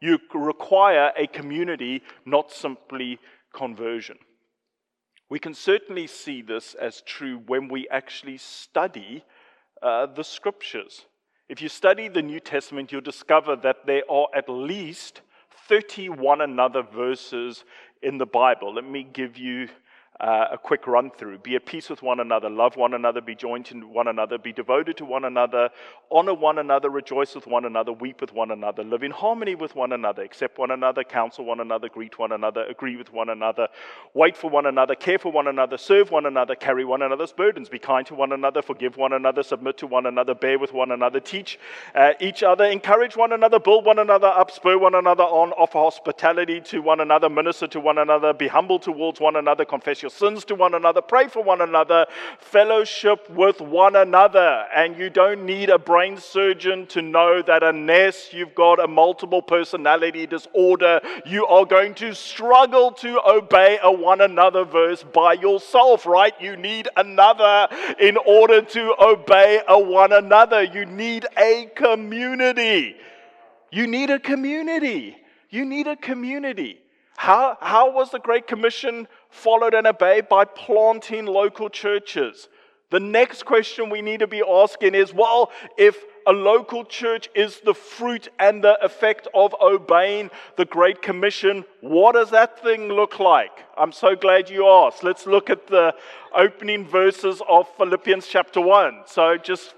You 0.01 0.19
require 0.35 1.13
a 1.17 1.27
community, 1.27 2.03
not 2.25 2.51
simply 2.51 3.19
conversion. 3.55 4.19
We 5.31 5.39
can 5.39 5.55
certainly 5.55 6.07
see 6.07 6.43
this 6.43 6.75
as 6.75 7.03
true 7.03 7.43
when 7.47 7.69
we 7.69 7.89
actually 7.89 8.39
study 8.39 9.25
uh, 9.83 10.07
the 10.07 10.25
scriptures. 10.25 11.07
If 11.49 11.61
you 11.61 11.69
study 11.69 12.09
the 12.09 12.23
New 12.23 12.41
Testament, 12.41 12.93
you'll 12.93 13.01
discover 13.01 13.57
that 13.57 13.87
there 13.87 14.03
are 14.11 14.29
at 14.35 14.49
least 14.49 15.21
31 15.69 16.41
another 16.41 16.83
verses 16.83 17.65
in 18.03 18.19
the 18.19 18.27
Bible. 18.27 18.75
Let 18.75 18.85
me 18.85 19.07
give 19.11 19.39
you 19.39 19.69
uh, 20.21 20.47
a 20.53 20.59
quick 20.59 20.87
run 20.87 21.11
through. 21.11 21.39
Be 21.39 21.57
at 21.57 21.67
peace 21.67 21.91
with 21.91 22.03
one 22.03 22.21
another, 22.21 22.49
love 22.49 22.77
one 22.77 22.95
another, 22.95 23.21
be 23.21 23.35
joined 23.35 23.67
to 23.67 23.81
one 23.81 24.07
another, 24.07 24.39
be 24.39 24.53
devoted 24.53 24.97
to 24.99 25.05
one 25.05 25.25
another, 25.25 25.71
honor 26.11 26.35
one 26.35 26.59
another, 26.59 26.89
rejoice 26.89 27.35
with 27.35 27.47
one 27.47 27.65
another, 27.65 27.93
weep 27.93 28.21
with 28.21 28.33
one 28.33 28.53
another, 28.53 28.85
live 28.85 29.03
in 29.03 29.11
harmony 29.11 29.57
with 29.57 29.75
one 29.75 29.93
another, 29.93 30.23
accept 30.23 30.59
one 30.59 30.71
another, 30.71 31.03
counsel 31.03 31.45
one 31.45 31.59
another, 31.59 31.89
greet 31.89 32.17
one 32.19 32.31
another, 32.31 32.65
agree 32.65 32.97
with 32.97 33.13
one 33.13 33.29
another, 33.29 33.67
wait 34.15 34.37
for 34.37 34.49
one 34.49 34.67
another, 34.67 34.95
care 34.95 35.19
for 35.19 35.33
one 35.33 35.49
another, 35.49 35.77
serve 35.77 36.13
one 36.13 36.27
another, 36.27 36.55
carry 36.55 36.85
one 36.85 37.03
another's 37.03 37.33
burdens, 37.33 37.69
be 37.69 37.79
kind 37.79 38.07
to 38.07 38.15
one 38.15 38.31
another, 38.31 38.63
forgive 38.63 38.97
one 38.97 39.13
another, 39.13 39.43
submit 39.43 39.77
to 39.79 39.87
one 39.89 40.07
another, 40.07 40.35
bear 40.35 40.61
with 40.61 40.73
one 40.73 40.93
another, 40.93 41.19
teach 41.19 41.59
uh, 41.97 42.13
each 42.21 42.45
other, 42.45 42.65
encourage 42.65 43.17
one 43.17 43.33
another, 43.33 43.59
build 43.59 43.85
one 43.85 43.99
another 43.99 44.29
up, 44.29 44.53
spur 44.53 44.79
one 44.79 44.95
another 44.95 45.25
on, 45.25 45.51
offer 45.53 45.79
hospitality 45.79 46.61
to 46.61 46.81
one 46.81 47.01
another, 47.01 47.29
minister 47.29 47.67
to 47.67 47.81
one 47.81 47.99
another, 47.99 48.33
be 48.33 48.47
humble 48.47 48.79
towards 48.79 49.19
one 49.19 49.35
another, 49.35 49.65
confess 49.65 50.04
your 50.05 50.11
sins 50.11 50.45
to 50.45 50.55
one 50.55 50.75
another, 50.75 51.01
pray 51.01 51.29
for 51.29 51.43
one 51.43 51.63
another, 51.63 52.05
fellowship 52.39 53.31
with 53.31 53.59
one 53.63 53.97
another. 53.97 54.67
And 54.77 54.99
you 54.99 55.09
don't 55.09 55.47
need 55.47 55.71
a 55.71 55.79
brain 55.79 56.19
surgeon 56.19 56.87
to 56.89 57.01
know 57.01 57.41
that 57.41 57.63
unless 57.63 58.35
you've 58.35 58.55
got 58.55 58.85
a 58.85 58.87
multiple 58.87 59.41
personality 59.41 60.27
disorder, 60.27 61.01
you 61.25 61.47
are 61.47 61.65
going 61.65 61.95
to 61.95 62.15
struggle 62.15 62.93
to 62.93 63.19
obey 63.27 63.79
a 63.83 63.91
one 63.91 64.21
another 64.21 64.65
verse 64.65 65.03
by 65.03 65.33
yourself, 65.33 66.05
right? 66.05 66.35
You 66.39 66.57
need 66.57 66.87
another 66.99 67.69
in 67.99 68.19
order 68.19 68.61
to 68.61 68.95
obey 69.01 69.63
a 69.67 69.79
one 69.79 70.13
another. 70.13 70.63
You 70.63 70.85
need 70.85 71.25
a 71.39 71.71
community. 71.75 72.97
You 73.73 73.87
need 73.87 74.11
a 74.11 74.19
community. 74.19 75.17
You 75.49 75.65
need 75.65 75.87
a 75.87 75.97
community. 75.97 76.84
How, 77.17 77.57
how 77.61 77.91
was 77.91 78.11
the 78.11 78.19
Great 78.19 78.47
Commission 78.47 79.09
followed 79.31 79.75
and 79.75 79.87
obeyed? 79.87 80.29
By 80.29 80.45
planting 80.45 81.27
local 81.27 81.69
churches. 81.69 82.49
The 82.91 83.01
next 83.01 83.45
question 83.45 83.91
we 83.91 84.03
need 84.03 84.21
to 84.21 84.27
be 84.27 84.43
asking 84.47 84.95
is 84.95 85.13
well, 85.13 85.51
if 85.77 85.97
a 86.27 86.33
local 86.33 86.85
church 86.85 87.29
is 87.35 87.61
the 87.61 87.75
fruit 87.75 88.29
and 88.39 88.63
the 88.63 88.83
effect 88.85 89.27
of 89.35 89.55
obeying 89.61 90.31
the 90.57 90.65
Great 90.65 91.03
Commission, 91.03 91.65
what 91.81 92.13
does 92.15 92.31
that 92.31 92.63
thing 92.63 92.89
look 92.89 93.19
like? 93.19 93.51
I'm 93.77 93.93
so 93.93 94.15
glad 94.15 94.49
you 94.49 94.69
asked. 94.69 95.03
Let's 95.03 95.27
look 95.27 95.51
at 95.51 95.67
the 95.67 95.95
opening 96.35 96.87
verses 96.87 97.43
of 97.49 97.69
Philippians 97.77 98.29
chapter 98.29 98.61
1. 98.61 99.03
So 99.07 99.37
just 99.37 99.75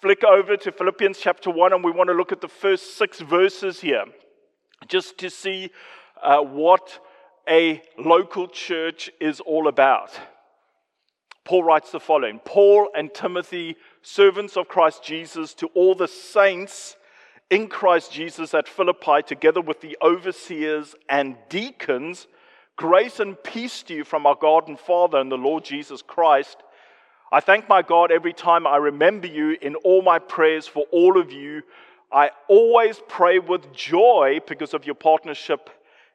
flick 0.00 0.22
over 0.24 0.56
to 0.56 0.72
Philippians 0.72 1.18
chapter 1.18 1.50
1, 1.50 1.72
and 1.72 1.84
we 1.84 1.90
want 1.90 2.08
to 2.08 2.14
look 2.14 2.30
at 2.30 2.40
the 2.40 2.48
first 2.48 2.96
six 2.96 3.20
verses 3.20 3.80
here 3.80 4.04
just 4.86 5.18
to 5.18 5.28
see 5.28 5.70
uh, 6.22 6.40
what 6.40 6.98
a 7.48 7.82
local 7.98 8.48
church 8.48 9.10
is 9.20 9.40
all 9.40 9.68
about. 9.68 10.10
Paul 11.44 11.64
writes 11.64 11.90
the 11.90 12.00
following 12.00 12.40
Paul 12.44 12.90
and 12.94 13.12
Timothy, 13.12 13.76
servants 14.02 14.56
of 14.56 14.68
Christ 14.68 15.02
Jesus, 15.02 15.54
to 15.54 15.68
all 15.68 15.94
the 15.94 16.08
saints 16.08 16.96
in 17.48 17.68
Christ 17.68 18.12
Jesus 18.12 18.52
at 18.52 18.68
Philippi, 18.68 19.22
together 19.26 19.62
with 19.62 19.80
the 19.80 19.96
overseers 20.02 20.94
and 21.08 21.36
deacons, 21.48 22.26
grace 22.76 23.18
and 23.18 23.42
peace 23.42 23.82
to 23.84 23.94
you 23.94 24.04
from 24.04 24.26
our 24.26 24.34
God 24.34 24.68
and 24.68 24.78
Father 24.78 25.18
and 25.18 25.32
the 25.32 25.38
Lord 25.38 25.64
Jesus 25.64 26.02
Christ. 26.02 26.58
I 27.32 27.40
thank 27.40 27.66
my 27.68 27.80
God 27.80 28.10
every 28.10 28.34
time 28.34 28.66
I 28.66 28.76
remember 28.76 29.26
you 29.26 29.56
in 29.62 29.74
all 29.76 30.02
my 30.02 30.18
prayers 30.18 30.66
for 30.66 30.84
all 30.92 31.18
of 31.18 31.32
you. 31.32 31.62
I 32.12 32.30
always 32.48 33.00
pray 33.08 33.38
with 33.38 33.72
joy 33.72 34.40
because 34.46 34.74
of 34.74 34.86
your 34.86 34.94
partnership 34.94 35.70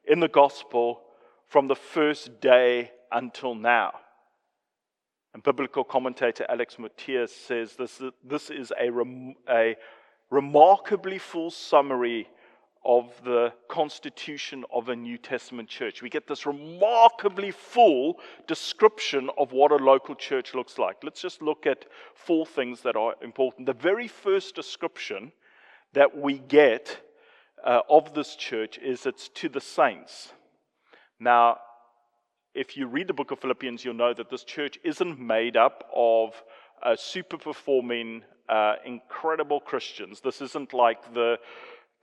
in 0.06 0.20
the 0.20 0.28
gospel 0.28 1.02
from 1.48 1.68
the 1.68 1.76
first 1.76 2.42
day 2.42 2.92
until 3.12 3.56
now. 3.56 3.94
And 5.34 5.42
biblical 5.42 5.84
commentator 5.84 6.46
Alec 6.50 6.78
Motyer 6.78 7.28
says 7.28 7.76
this, 7.76 8.02
this 8.24 8.50
is 8.50 8.72
a, 8.80 8.90
rem, 8.90 9.36
a 9.50 9.76
remarkably 10.30 11.18
full 11.18 11.50
summary 11.50 12.28
of 12.86 13.14
the 13.24 13.54
constitution 13.70 14.66
of 14.72 14.90
a 14.90 14.96
New 14.96 15.18
Testament 15.18 15.70
church. 15.70 16.02
We 16.02 16.10
get 16.10 16.28
this 16.28 16.46
remarkably 16.46 17.52
full 17.52 18.20
description 18.46 19.30
of 19.38 19.54
what 19.54 19.72
a 19.72 19.78
local 19.78 20.16
church 20.16 20.54
looks 20.54 20.78
like. 20.78 20.98
Let's 21.02 21.22
just 21.22 21.42
look 21.42 21.66
at 21.66 21.86
four 22.14 22.46
things 22.46 22.82
that 22.82 22.96
are 22.96 23.16
important. 23.24 23.68
The 23.68 23.74
very 23.74 24.08
first 24.08 24.56
description 24.56 25.32
that 25.94 26.18
we 26.18 26.40
get 26.40 27.00
uh, 27.64 27.82
of 27.90 28.14
this 28.14 28.36
church 28.36 28.78
is 28.78 29.06
it's 29.06 29.30
to 29.30 29.50
the 29.50 29.62
saints. 29.62 30.34
Now, 31.20 31.58
if 32.54 32.78
you 32.78 32.88
read 32.88 33.08
the 33.08 33.14
book 33.14 33.32
of 33.32 33.40
Philippians, 33.40 33.84
you'll 33.84 33.94
know 33.94 34.14
that 34.14 34.30
this 34.30 34.44
church 34.44 34.78
isn't 34.84 35.20
made 35.20 35.58
up 35.58 35.90
of 35.96 36.34
uh, 36.84 36.96
super 36.96 37.38
performing, 37.38 38.24
uh, 38.50 38.76
incredible 38.86 39.60
Christians. 39.60 40.22
This 40.22 40.42
isn't 40.42 40.74
like 40.74 41.14
the 41.14 41.38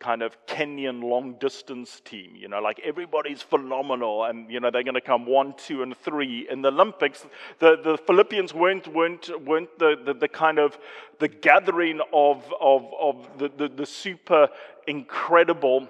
kind 0.00 0.22
of 0.22 0.34
Kenyan 0.46 1.02
long 1.02 1.34
distance 1.34 2.00
team. 2.00 2.34
You 2.34 2.48
know, 2.48 2.60
like 2.60 2.80
everybody's 2.82 3.42
phenomenal, 3.42 4.24
and 4.24 4.50
you 4.50 4.58
know 4.58 4.70
they're 4.70 4.82
going 4.82 4.94
to 4.94 5.00
come 5.00 5.26
one, 5.26 5.54
two, 5.56 5.82
and 5.82 5.96
three 5.96 6.48
in 6.50 6.62
the 6.62 6.68
Olympics. 6.68 7.26
The, 7.58 7.76
the 7.82 7.98
Philippians 7.98 8.52
weren't 8.52 8.88
weren't 8.88 9.30
weren't 9.46 9.78
the, 9.78 9.96
the, 10.04 10.14
the 10.14 10.28
kind 10.28 10.58
of 10.58 10.78
the 11.18 11.28
gathering 11.28 12.00
of 12.12 12.52
of 12.60 12.92
of 12.98 13.38
the, 13.38 13.50
the, 13.56 13.68
the 13.68 13.86
super 13.86 14.48
incredible 14.86 15.86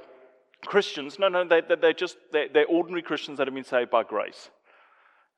Christians. 0.67 1.19
No, 1.19 1.29
no, 1.29 1.45
they, 1.45 1.63
they're 1.81 1.93
just 1.93 2.17
they're, 2.33 2.49
they're 2.49 2.67
ordinary 2.67 3.03
Christians 3.03 3.39
that 3.39 3.47
have 3.47 3.55
been 3.55 3.65
saved 3.65 3.91
by 3.91 4.03
grace. 4.03 4.51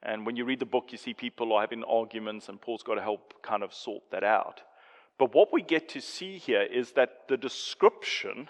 And 0.02 0.26
when 0.26 0.34
you 0.34 0.44
read 0.44 0.58
the 0.58 0.66
book, 0.66 0.86
you 0.90 0.98
see 0.98 1.14
people 1.14 1.52
are 1.52 1.60
having 1.60 1.84
arguments, 1.84 2.48
and 2.48 2.60
Paul's 2.60 2.82
got 2.82 2.96
to 2.96 3.02
help 3.02 3.40
kind 3.42 3.62
of 3.62 3.72
sort 3.72 4.02
that 4.10 4.24
out. 4.24 4.62
But 5.16 5.32
what 5.32 5.52
we 5.52 5.62
get 5.62 5.88
to 5.90 6.00
see 6.00 6.38
here 6.38 6.62
is 6.62 6.92
that 6.92 7.28
the 7.28 7.36
description 7.36 8.48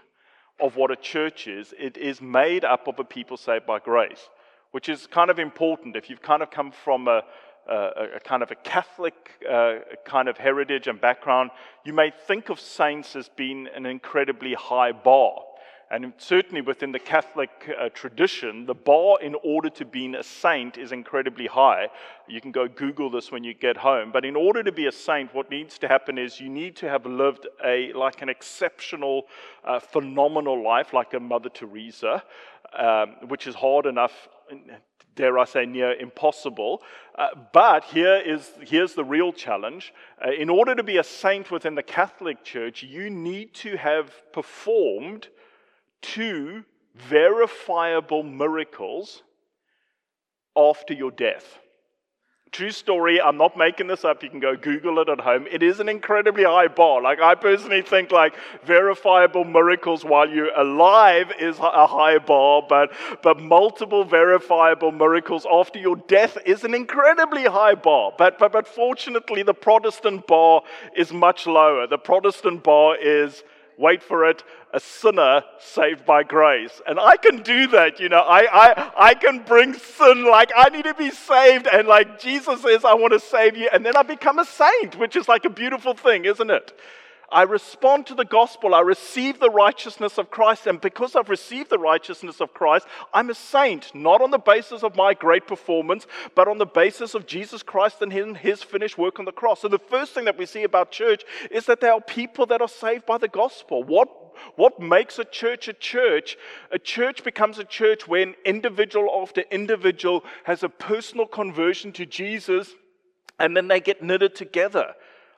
of 0.62 0.76
what 0.76 0.92
a 0.92 0.96
church 0.96 1.48
is, 1.48 1.74
it 1.78 1.96
is 1.96 2.22
made 2.22 2.64
up 2.64 2.86
of 2.86 2.98
a 3.00 3.04
people 3.04 3.36
saved 3.36 3.66
by 3.66 3.80
grace, 3.80 4.28
which 4.70 4.88
is 4.88 5.08
kind 5.08 5.28
of 5.28 5.38
important. 5.38 5.96
If 5.96 6.08
you've 6.08 6.22
kind 6.22 6.42
of 6.42 6.50
come 6.50 6.70
from 6.70 7.08
a, 7.08 7.22
a, 7.68 7.74
a 8.16 8.20
kind 8.20 8.44
of 8.44 8.52
a 8.52 8.54
Catholic 8.54 9.14
uh, 9.50 9.74
kind 10.06 10.28
of 10.28 10.38
heritage 10.38 10.86
and 10.86 11.00
background, 11.00 11.50
you 11.84 11.92
may 11.92 12.12
think 12.28 12.48
of 12.48 12.60
saints 12.60 13.16
as 13.16 13.28
being 13.28 13.66
an 13.74 13.86
incredibly 13.86 14.54
high 14.54 14.92
bar. 14.92 15.32
And 15.92 16.14
certainly 16.16 16.62
within 16.62 16.90
the 16.90 16.98
Catholic 16.98 17.50
uh, 17.78 17.90
tradition, 17.90 18.64
the 18.64 18.74
bar 18.74 19.20
in 19.20 19.36
order 19.44 19.68
to 19.68 19.84
be 19.84 20.14
a 20.14 20.22
saint 20.22 20.78
is 20.78 20.90
incredibly 20.90 21.46
high. 21.46 21.88
You 22.26 22.40
can 22.40 22.50
go 22.50 22.66
Google 22.66 23.10
this 23.10 23.30
when 23.30 23.44
you 23.44 23.52
get 23.52 23.76
home. 23.76 24.10
But 24.10 24.24
in 24.24 24.34
order 24.34 24.62
to 24.62 24.72
be 24.72 24.86
a 24.86 24.92
saint, 24.92 25.34
what 25.34 25.50
needs 25.50 25.78
to 25.80 25.88
happen 25.88 26.16
is 26.16 26.40
you 26.40 26.48
need 26.48 26.76
to 26.76 26.88
have 26.88 27.04
lived 27.04 27.46
a 27.62 27.92
like 27.92 28.22
an 28.22 28.30
exceptional, 28.30 29.24
uh, 29.64 29.80
phenomenal 29.80 30.64
life, 30.64 30.94
like 30.94 31.12
a 31.12 31.20
Mother 31.20 31.50
Teresa, 31.50 32.22
um, 32.72 33.16
which 33.28 33.46
is 33.46 33.54
hard 33.54 33.84
enough 33.84 34.28
dare 35.14 35.38
I 35.38 35.44
say, 35.44 35.66
near 35.66 35.92
impossible. 35.92 36.82
Uh, 37.18 37.28
but 37.52 37.84
here 37.84 38.16
is, 38.16 38.50
here's 38.62 38.94
the 38.94 39.04
real 39.04 39.30
challenge. 39.30 39.92
Uh, 40.24 40.30
in 40.30 40.48
order 40.48 40.74
to 40.74 40.82
be 40.82 40.96
a 40.96 41.04
saint 41.04 41.50
within 41.50 41.74
the 41.74 41.82
Catholic 41.82 42.42
Church, 42.42 42.82
you 42.82 43.10
need 43.10 43.52
to 43.56 43.76
have 43.76 44.10
performed 44.32 45.28
two 46.02 46.64
verifiable 46.94 48.22
miracles 48.22 49.22
after 50.54 50.92
your 50.92 51.10
death. 51.10 51.58
True 52.52 52.70
story, 52.70 53.18
I'm 53.18 53.38
not 53.38 53.56
making 53.56 53.86
this 53.86 54.04
up. 54.04 54.22
You 54.22 54.28
can 54.28 54.38
go 54.38 54.54
Google 54.54 54.98
it 54.98 55.08
at 55.08 55.20
home. 55.20 55.46
It 55.50 55.62
is 55.62 55.80
an 55.80 55.88
incredibly 55.88 56.44
high 56.44 56.68
bar. 56.68 57.00
Like, 57.00 57.18
I 57.18 57.34
personally 57.34 57.80
think, 57.80 58.12
like, 58.12 58.34
verifiable 58.62 59.44
miracles 59.44 60.04
while 60.04 60.28
you're 60.28 60.54
alive 60.54 61.32
is 61.40 61.58
a 61.58 61.86
high 61.86 62.18
bar, 62.18 62.62
but, 62.68 62.92
but 63.22 63.40
multiple 63.40 64.04
verifiable 64.04 64.92
miracles 64.92 65.46
after 65.50 65.78
your 65.78 65.96
death 65.96 66.36
is 66.44 66.62
an 66.62 66.74
incredibly 66.74 67.44
high 67.44 67.74
bar. 67.74 68.12
But, 68.18 68.38
but, 68.38 68.52
but 68.52 68.68
fortunately, 68.68 69.42
the 69.42 69.54
Protestant 69.54 70.26
bar 70.26 70.60
is 70.94 71.10
much 71.10 71.46
lower. 71.46 71.86
The 71.86 71.96
Protestant 71.96 72.62
bar 72.62 72.96
is 72.96 73.44
wait 73.78 74.02
for 74.02 74.28
it, 74.28 74.42
a 74.72 74.80
sinner 74.80 75.42
saved 75.58 76.04
by 76.04 76.22
grace. 76.22 76.80
And 76.86 76.98
I 76.98 77.16
can 77.16 77.42
do 77.42 77.66
that, 77.68 78.00
you 78.00 78.08
know. 78.08 78.20
I, 78.20 78.46
I, 78.52 78.92
I 78.96 79.14
can 79.14 79.42
bring 79.42 79.74
sin, 79.74 80.24
like 80.24 80.50
I 80.56 80.68
need 80.68 80.84
to 80.84 80.94
be 80.94 81.10
saved, 81.10 81.66
and 81.66 81.88
like 81.88 82.20
Jesus 82.20 82.62
says, 82.62 82.84
I 82.84 82.94
want 82.94 83.12
to 83.12 83.20
save 83.20 83.56
you, 83.56 83.68
and 83.72 83.84
then 83.84 83.96
I 83.96 84.02
become 84.02 84.38
a 84.38 84.44
saint, 84.44 84.96
which 84.98 85.16
is 85.16 85.28
like 85.28 85.44
a 85.44 85.50
beautiful 85.50 85.94
thing, 85.94 86.24
isn't 86.24 86.50
it? 86.50 86.78
I 87.32 87.42
respond 87.42 88.06
to 88.06 88.14
the 88.14 88.24
gospel. 88.24 88.74
I 88.74 88.80
receive 88.80 89.40
the 89.40 89.50
righteousness 89.50 90.18
of 90.18 90.30
Christ. 90.30 90.66
And 90.66 90.80
because 90.80 91.16
I've 91.16 91.30
received 91.30 91.70
the 91.70 91.78
righteousness 91.78 92.40
of 92.40 92.52
Christ, 92.52 92.86
I'm 93.12 93.30
a 93.30 93.34
saint, 93.34 93.94
not 93.94 94.20
on 94.20 94.30
the 94.30 94.38
basis 94.38 94.82
of 94.82 94.96
my 94.96 95.14
great 95.14 95.46
performance, 95.46 96.06
but 96.34 96.46
on 96.46 96.58
the 96.58 96.66
basis 96.66 97.14
of 97.14 97.26
Jesus 97.26 97.62
Christ 97.62 98.02
and 98.02 98.12
his 98.12 98.62
finished 98.62 98.98
work 98.98 99.18
on 99.18 99.24
the 99.24 99.32
cross. 99.32 99.60
So 99.60 99.68
the 99.68 99.78
first 99.78 100.12
thing 100.12 100.26
that 100.26 100.38
we 100.38 100.46
see 100.46 100.62
about 100.62 100.90
church 100.90 101.24
is 101.50 101.66
that 101.66 101.80
there 101.80 101.92
are 101.92 102.00
people 102.00 102.44
that 102.46 102.60
are 102.60 102.68
saved 102.68 103.06
by 103.06 103.18
the 103.18 103.28
gospel. 103.28 103.82
What 103.82 104.08
what 104.56 104.80
makes 104.80 105.18
a 105.18 105.24
church 105.24 105.68
a 105.68 105.74
church? 105.74 106.38
A 106.70 106.78
church 106.78 107.22
becomes 107.22 107.58
a 107.58 107.64
church 107.64 108.08
when 108.08 108.34
individual 108.46 109.10
after 109.22 109.42
individual 109.50 110.24
has 110.44 110.62
a 110.62 110.70
personal 110.70 111.26
conversion 111.26 111.92
to 111.92 112.06
Jesus 112.06 112.74
and 113.38 113.56
then 113.56 113.68
they 113.68 113.80
get 113.80 114.02
knitted 114.02 114.34
together. 114.34 114.94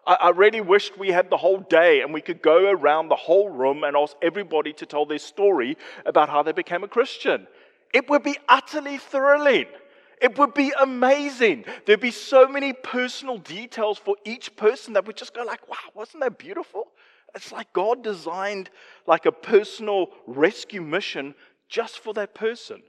I, 0.06 0.14
I 0.14 0.30
really 0.30 0.60
wished 0.60 0.98
we 0.98 1.08
had 1.08 1.30
the 1.30 1.36
whole 1.36 1.58
day 1.60 2.02
and 2.02 2.12
we 2.12 2.20
could 2.20 2.42
go 2.42 2.70
around 2.70 3.08
the 3.08 3.16
whole 3.16 3.48
room 3.48 3.84
and 3.84 3.96
ask 3.96 4.16
everybody 4.22 4.72
to 4.74 4.86
tell 4.86 5.06
their 5.06 5.18
story 5.18 5.76
about 6.06 6.28
how 6.28 6.42
they 6.42 6.52
became 6.52 6.84
a 6.84 6.88
Christian. 6.88 7.46
It 7.92 8.08
would 8.10 8.22
be 8.22 8.36
utterly 8.48 8.98
thrilling. 8.98 9.66
It 10.20 10.38
would 10.38 10.54
be 10.54 10.72
amazing. 10.80 11.64
There'd 11.86 12.00
be 12.00 12.10
so 12.10 12.48
many 12.48 12.72
personal 12.72 13.38
details 13.38 13.98
for 13.98 14.16
each 14.24 14.56
person 14.56 14.94
that 14.94 15.06
would 15.06 15.16
just 15.16 15.34
go 15.34 15.44
like, 15.44 15.68
wow, 15.68 15.76
wasn't 15.94 16.22
that 16.22 16.38
beautiful? 16.38 16.88
It's 17.34 17.52
like 17.52 17.72
God 17.72 18.02
designed 18.02 18.70
like 19.06 19.26
a 19.26 19.32
personal 19.32 20.08
rescue 20.26 20.80
mission 20.80 21.34
just 21.68 21.98
for 21.98 22.14
that 22.14 22.34
person. 22.34 22.82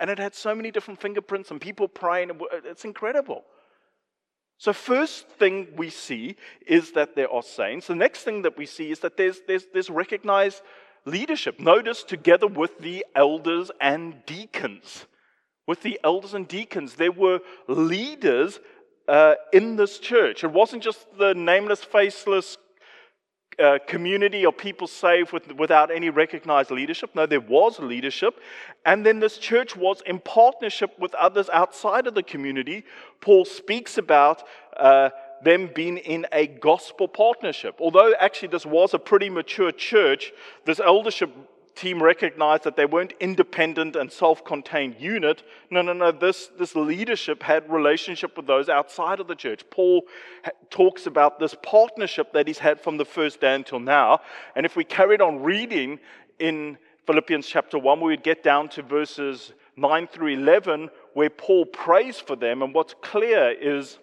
And 0.00 0.08
it 0.08 0.18
had 0.18 0.34
so 0.34 0.54
many 0.54 0.70
different 0.70 1.00
fingerprints 1.00 1.50
and 1.50 1.60
people 1.60 1.88
praying. 1.88 2.30
It's 2.64 2.84
incredible. 2.84 3.44
So, 4.58 4.72
first 4.72 5.28
thing 5.28 5.68
we 5.76 5.88
see 5.88 6.34
is 6.66 6.90
that 6.92 7.14
there 7.14 7.32
are 7.32 7.42
saints. 7.42 7.86
The 7.86 7.94
next 7.94 8.24
thing 8.24 8.42
that 8.42 8.58
we 8.58 8.66
see 8.66 8.90
is 8.90 8.98
that 9.00 9.16
there's, 9.16 9.40
there's, 9.46 9.66
there's 9.72 9.88
recognized 9.88 10.62
leadership. 11.04 11.60
Notice 11.60 12.02
together 12.02 12.48
with 12.48 12.76
the 12.80 13.06
elders 13.14 13.70
and 13.80 14.16
deacons. 14.26 15.06
With 15.68 15.82
the 15.82 16.00
elders 16.02 16.34
and 16.34 16.48
deacons, 16.48 16.94
there 16.94 17.12
were 17.12 17.40
leaders 17.68 18.58
uh, 19.06 19.34
in 19.52 19.76
this 19.76 20.00
church. 20.00 20.42
It 20.42 20.50
wasn't 20.50 20.82
just 20.82 21.06
the 21.16 21.34
nameless, 21.34 21.84
faceless 21.84 22.58
community 23.86 24.46
of 24.46 24.56
people 24.56 24.86
saved 24.86 25.32
with, 25.32 25.52
without 25.52 25.90
any 25.90 26.10
recognized 26.10 26.70
leadership. 26.70 27.10
No, 27.14 27.26
there 27.26 27.40
was 27.40 27.78
leadership. 27.80 28.40
And 28.86 29.04
then 29.04 29.18
this 29.18 29.38
church 29.38 29.76
was 29.76 30.00
in 30.06 30.20
partnership 30.20 30.96
with 30.98 31.14
others 31.14 31.48
outside 31.48 32.06
of 32.06 32.14
the 32.14 32.22
community. 32.22 32.84
Paul 33.20 33.44
speaks 33.44 33.98
about 33.98 34.44
uh, 34.76 35.10
them 35.42 35.70
being 35.74 35.98
in 35.98 36.26
a 36.32 36.46
gospel 36.46 37.08
partnership. 37.08 37.76
Although 37.80 38.14
actually 38.20 38.48
this 38.48 38.66
was 38.66 38.94
a 38.94 38.98
pretty 38.98 39.28
mature 39.28 39.72
church, 39.72 40.32
this 40.64 40.80
eldership 40.80 41.30
team 41.78 42.02
recognized 42.02 42.64
that 42.64 42.76
they 42.76 42.84
weren't 42.84 43.12
independent 43.20 43.94
and 43.94 44.10
self-contained 44.10 44.96
unit. 44.98 45.44
No, 45.70 45.80
no, 45.80 45.92
no. 45.92 46.10
This, 46.10 46.50
this 46.58 46.74
leadership 46.74 47.42
had 47.42 47.70
relationship 47.70 48.36
with 48.36 48.46
those 48.46 48.68
outside 48.68 49.20
of 49.20 49.28
the 49.28 49.36
church. 49.36 49.62
Paul 49.70 50.02
talks 50.70 51.06
about 51.06 51.38
this 51.38 51.54
partnership 51.62 52.32
that 52.32 52.48
he's 52.48 52.58
had 52.58 52.80
from 52.80 52.96
the 52.96 53.04
first 53.04 53.40
day 53.40 53.54
until 53.54 53.78
now. 53.78 54.20
And 54.56 54.66
if 54.66 54.74
we 54.74 54.84
carried 54.84 55.20
on 55.20 55.42
reading 55.42 56.00
in 56.38 56.78
Philippians 57.06 57.46
chapter 57.46 57.78
1, 57.78 58.00
we 58.00 58.12
would 58.12 58.24
get 58.24 58.42
down 58.42 58.68
to 58.70 58.82
verses 58.82 59.52
9 59.76 60.08
through 60.08 60.34
11, 60.34 60.90
where 61.14 61.30
Paul 61.30 61.64
prays 61.64 62.18
for 62.18 62.34
them. 62.34 62.62
And 62.62 62.74
what's 62.74 62.94
clear 63.00 63.52
is 63.52 63.98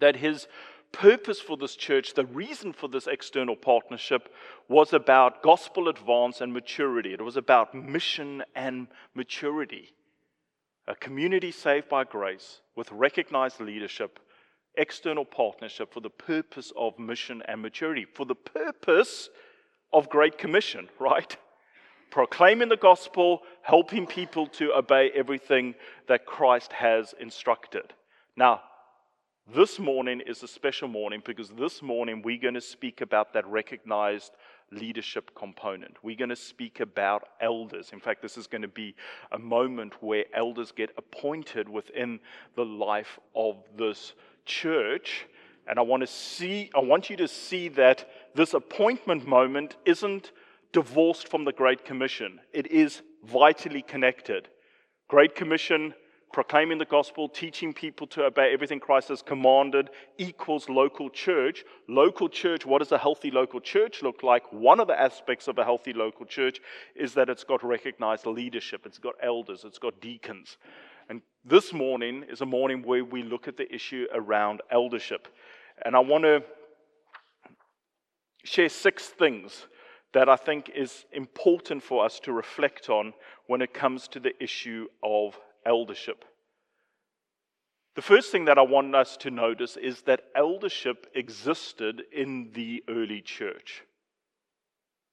that 0.00 0.16
his 0.16 0.46
purpose 0.94 1.40
for 1.40 1.56
this 1.56 1.76
church, 1.76 2.14
the 2.14 2.24
reason 2.24 2.72
for 2.72 2.88
this 2.88 3.06
external 3.06 3.56
partnership, 3.56 4.32
was 4.68 4.92
about 4.92 5.42
gospel 5.42 5.88
advance 5.88 6.40
and 6.40 6.52
maturity. 6.52 7.12
It 7.12 7.20
was 7.20 7.36
about 7.36 7.74
mission 7.74 8.42
and 8.54 8.86
maturity. 9.14 9.92
A 10.86 10.94
community 10.94 11.50
saved 11.50 11.88
by 11.88 12.04
grace 12.04 12.60
with 12.76 12.92
recognized 12.92 13.60
leadership, 13.60 14.20
external 14.76 15.24
partnership 15.24 15.92
for 15.92 16.00
the 16.00 16.10
purpose 16.10 16.72
of 16.76 16.98
mission 16.98 17.42
and 17.48 17.60
maturity, 17.60 18.06
for 18.14 18.24
the 18.24 18.34
purpose 18.34 19.28
of 19.92 20.08
Great 20.08 20.38
Commission, 20.38 20.88
right? 21.00 21.36
Proclaiming 22.10 22.68
the 22.68 22.76
gospel, 22.76 23.40
helping 23.62 24.06
people 24.06 24.46
to 24.46 24.72
obey 24.72 25.10
everything 25.14 25.74
that 26.06 26.26
Christ 26.26 26.72
has 26.72 27.14
instructed. 27.18 27.92
Now, 28.36 28.62
this 29.52 29.78
morning 29.78 30.22
is 30.26 30.42
a 30.42 30.48
special 30.48 30.88
morning 30.88 31.22
because 31.24 31.50
this 31.50 31.82
morning 31.82 32.22
we're 32.22 32.40
going 32.40 32.54
to 32.54 32.60
speak 32.60 33.02
about 33.02 33.34
that 33.34 33.46
recognized 33.46 34.32
leadership 34.70 35.30
component. 35.34 35.96
We're 36.02 36.16
going 36.16 36.30
to 36.30 36.36
speak 36.36 36.80
about 36.80 37.28
elders. 37.40 37.90
In 37.92 38.00
fact, 38.00 38.22
this 38.22 38.38
is 38.38 38.46
going 38.46 38.62
to 38.62 38.68
be 38.68 38.94
a 39.32 39.38
moment 39.38 40.02
where 40.02 40.24
elders 40.32 40.72
get 40.72 40.90
appointed 40.96 41.68
within 41.68 42.20
the 42.56 42.64
life 42.64 43.18
of 43.36 43.56
this 43.76 44.14
church. 44.46 45.26
And 45.68 45.78
I 45.78 45.82
want 45.82 46.00
to 46.00 46.06
see 46.06 46.70
I 46.74 46.80
want 46.80 47.10
you 47.10 47.16
to 47.18 47.28
see 47.28 47.68
that 47.70 48.08
this 48.34 48.54
appointment 48.54 49.26
moment 49.26 49.76
isn't 49.84 50.32
divorced 50.72 51.28
from 51.28 51.44
the 51.44 51.52
Great 51.52 51.84
Commission. 51.84 52.40
It 52.52 52.66
is 52.68 53.02
vitally 53.24 53.82
connected. 53.82 54.48
Great 55.08 55.34
Commission 55.34 55.94
proclaiming 56.34 56.78
the 56.78 56.84
gospel, 56.84 57.28
teaching 57.28 57.72
people 57.72 58.08
to 58.08 58.24
obey 58.24 58.52
everything 58.52 58.80
Christ 58.80 59.08
has 59.08 59.22
commanded 59.22 59.88
equals 60.18 60.68
local 60.68 61.08
church. 61.08 61.64
Local 61.88 62.28
church, 62.28 62.66
what 62.66 62.80
does 62.80 62.90
a 62.90 62.98
healthy 62.98 63.30
local 63.30 63.60
church 63.60 64.02
look 64.02 64.24
like? 64.24 64.42
One 64.52 64.80
of 64.80 64.88
the 64.88 65.00
aspects 65.00 65.46
of 65.46 65.58
a 65.58 65.64
healthy 65.64 65.92
local 65.92 66.26
church 66.26 66.58
is 66.96 67.14
that 67.14 67.28
it's 67.28 67.44
got 67.44 67.62
recognized 67.62 68.26
leadership, 68.26 68.84
it's 68.84 68.98
got 68.98 69.14
elders, 69.22 69.62
it's 69.64 69.78
got 69.78 70.00
deacons. 70.00 70.58
And 71.08 71.22
this 71.44 71.72
morning 71.72 72.24
is 72.28 72.40
a 72.40 72.46
morning 72.46 72.82
where 72.82 73.04
we 73.04 73.22
look 73.22 73.46
at 73.46 73.56
the 73.56 73.72
issue 73.72 74.06
around 74.12 74.60
eldership. 74.72 75.28
And 75.84 75.94
I 75.94 76.00
want 76.00 76.24
to 76.24 76.42
share 78.42 78.68
six 78.68 79.06
things 79.06 79.68
that 80.14 80.28
I 80.28 80.34
think 80.34 80.68
is 80.74 81.04
important 81.12 81.84
for 81.84 82.04
us 82.04 82.18
to 82.24 82.32
reflect 82.32 82.88
on 82.88 83.12
when 83.46 83.62
it 83.62 83.72
comes 83.72 84.08
to 84.08 84.18
the 84.18 84.34
issue 84.42 84.88
of 85.00 85.38
eldership. 85.64 86.24
The 87.96 88.02
first 88.02 88.32
thing 88.32 88.46
that 88.46 88.58
I 88.58 88.62
want 88.62 88.94
us 88.94 89.16
to 89.18 89.30
notice 89.30 89.76
is 89.76 90.02
that 90.02 90.24
eldership 90.34 91.06
existed 91.14 92.02
in 92.12 92.50
the 92.52 92.82
early 92.88 93.20
church. 93.20 93.84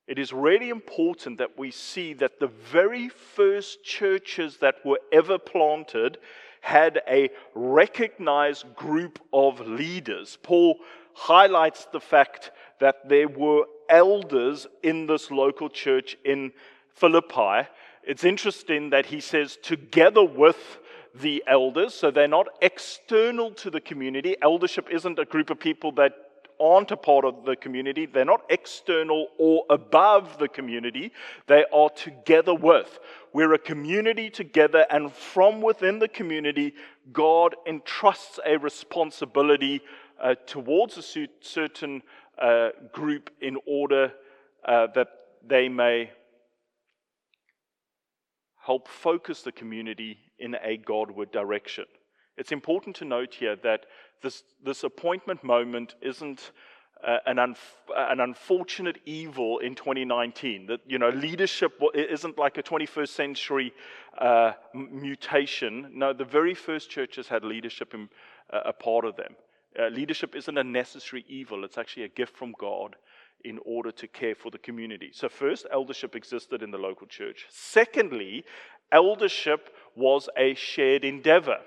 It 0.07 0.17
is 0.17 0.33
really 0.33 0.69
important 0.69 1.37
that 1.37 1.57
we 1.57 1.69
see 1.69 2.13
that 2.15 2.39
the 2.39 2.47
very 2.47 3.07
first 3.07 3.83
churches 3.83 4.57
that 4.57 4.75
were 4.83 4.99
ever 5.11 5.37
planted 5.37 6.17
had 6.61 7.01
a 7.07 7.29
recognized 7.53 8.75
group 8.75 9.19
of 9.31 9.59
leaders. 9.61 10.37
Paul 10.41 10.77
highlights 11.13 11.85
the 11.91 11.99
fact 11.99 12.51
that 12.79 13.07
there 13.07 13.27
were 13.27 13.65
elders 13.89 14.67
in 14.81 15.05
this 15.05 15.29
local 15.29 15.69
church 15.69 16.17
in 16.25 16.51
Philippi. 16.93 17.67
It's 18.03 18.23
interesting 18.23 18.89
that 18.89 19.05
he 19.07 19.19
says, 19.19 19.57
together 19.61 20.23
with 20.23 20.79
the 21.13 21.43
elders, 21.45 21.93
so 21.93 22.09
they're 22.09 22.27
not 22.27 22.47
external 22.61 23.51
to 23.51 23.69
the 23.69 23.81
community. 23.81 24.35
Eldership 24.41 24.87
isn't 24.89 25.19
a 25.19 25.25
group 25.25 25.49
of 25.49 25.59
people 25.59 25.91
that 25.93 26.13
aren't 26.59 26.91
a 26.91 26.97
part 26.97 27.25
of 27.25 27.43
the 27.43 27.55
community. 27.55 28.05
They're 28.05 28.23
not 28.23 28.43
external 28.49 29.27
or 29.37 29.65
above 29.69 30.37
the 30.37 30.47
community. 30.47 31.11
They 31.47 31.65
are 31.73 31.89
together 31.89 32.53
with. 32.53 32.99
We're 33.33 33.53
a 33.53 33.59
community 33.59 34.29
together, 34.29 34.85
and 34.89 35.11
from 35.11 35.61
within 35.61 35.99
the 35.99 36.07
community, 36.07 36.75
God 37.11 37.55
entrusts 37.65 38.39
a 38.45 38.57
responsibility 38.57 39.81
uh, 40.21 40.35
towards 40.45 40.97
a 40.97 41.27
certain 41.41 42.03
uh, 42.37 42.69
group 42.91 43.31
in 43.41 43.57
order 43.65 44.13
uh, 44.65 44.87
that 44.93 45.07
they 45.45 45.67
may 45.67 46.11
help 48.63 48.88
focus 48.88 49.41
the 49.41 49.52
community 49.52 50.17
in 50.39 50.56
a 50.63 50.78
Godward 50.78 51.32
direction. 51.32 51.86
It's 52.38 52.52
important 52.52 52.95
to 52.97 53.06
note 53.06 53.34
here 53.36 53.56
that 53.58 53.86
this, 54.21 54.43
this 54.63 54.84
appointment 54.84 55.43
moment 55.43 55.95
isn't 56.02 56.52
uh, 57.06 57.17
an, 57.26 57.39
an 57.39 58.19
unfortunate 58.19 59.00
evil 59.06 59.60
in 59.60 59.74
2019. 59.76 60.67
That 60.67 60.82
you 60.86 61.00
know, 61.00 61.10
leadership 61.10 61.82
isn't 61.93 62.38
like 62.38 62.58
a 62.58 62.63
21st 62.63 63.10
century 63.10 63.74
uh, 64.17 64.54
mutation. 64.74 65.91
No, 65.93 66.13
the 66.13 66.26
very 66.26 66.54
first 66.54 66.89
churches 66.89 67.28
had 67.28 67.43
leadership 67.43 67.93
in, 67.93 68.10
uh, 68.54 68.62
a 68.65 68.74
part 68.74 69.06
of 69.06 69.15
them. 69.15 69.36
Uh, 69.80 69.88
leadership 69.88 70.36
isn't 70.36 70.58
a 70.58 70.63
necessary 70.63 71.26
evil, 71.28 71.63
it's 71.63 71.78
actually 71.78 72.04
a 72.04 72.10
gift 72.10 72.36
from 72.36 72.54
God 72.60 72.95
in 73.43 73.60
order 73.65 73.91
to 73.91 74.08
care 74.08 74.36
for 74.36 74.51
the 74.51 74.58
community. 74.58 75.12
So, 75.13 75.30
first, 75.30 75.65
eldership 75.71 76.15
existed 76.15 76.62
in 76.62 76.71
the 76.71 76.77
local 76.77 77.08
church. 77.08 77.45
Secondly, 77.49 78.45
eldership 78.91 79.69
was 79.95 80.30
a 80.38 80.54
shared 80.56 81.04
endeavor. 81.04 81.58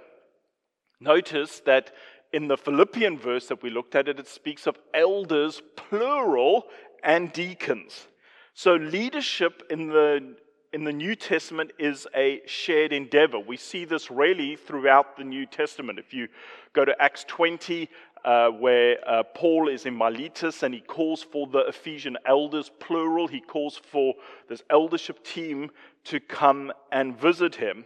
Notice 1.00 1.60
that 1.66 1.92
in 2.32 2.48
the 2.48 2.56
Philippian 2.56 3.18
verse 3.18 3.46
that 3.46 3.62
we 3.62 3.70
looked 3.70 3.94
at 3.94 4.08
it, 4.08 4.18
it 4.18 4.28
speaks 4.28 4.66
of 4.66 4.76
elders, 4.92 5.62
plural, 5.76 6.64
and 7.02 7.32
deacons. 7.32 8.08
So, 8.54 8.74
leadership 8.74 9.62
in 9.70 9.88
the 9.88 10.36
in 10.74 10.82
the 10.82 10.92
New 10.92 11.14
Testament 11.14 11.70
is 11.78 12.04
a 12.16 12.42
shared 12.46 12.92
endeavor. 12.92 13.38
We 13.38 13.56
see 13.56 13.84
this 13.84 14.10
really 14.10 14.56
throughout 14.56 15.16
the 15.16 15.22
New 15.22 15.46
Testament. 15.46 16.00
If 16.00 16.12
you 16.12 16.26
go 16.72 16.84
to 16.84 17.00
Acts 17.00 17.24
20, 17.28 17.88
uh, 18.24 18.48
where 18.48 18.96
uh, 19.06 19.22
Paul 19.22 19.68
is 19.68 19.84
in 19.84 19.94
Miletus 19.94 20.62
and 20.62 20.72
he 20.72 20.80
calls 20.80 21.22
for 21.22 21.46
the 21.46 21.60
Ephesian 21.66 22.16
elders, 22.26 22.70
plural, 22.80 23.26
he 23.26 23.40
calls 23.40 23.76
for 23.76 24.14
this 24.48 24.62
eldership 24.70 25.22
team 25.24 25.70
to 26.04 26.20
come 26.20 26.72
and 26.90 27.18
visit 27.18 27.56
him. 27.56 27.84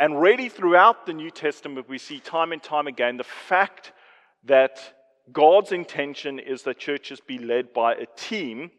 And 0.00 0.20
really, 0.20 0.48
throughout 0.48 1.06
the 1.06 1.12
New 1.12 1.30
Testament, 1.30 1.88
we 1.88 1.98
see 1.98 2.20
time 2.20 2.52
and 2.52 2.62
time 2.62 2.86
again 2.86 3.16
the 3.16 3.24
fact 3.24 3.92
that 4.44 4.94
God's 5.32 5.72
intention 5.72 6.38
is 6.38 6.62
that 6.62 6.78
churches 6.78 7.20
be 7.20 7.38
led 7.38 7.74
by 7.74 7.94
a 7.94 8.06
team 8.16 8.70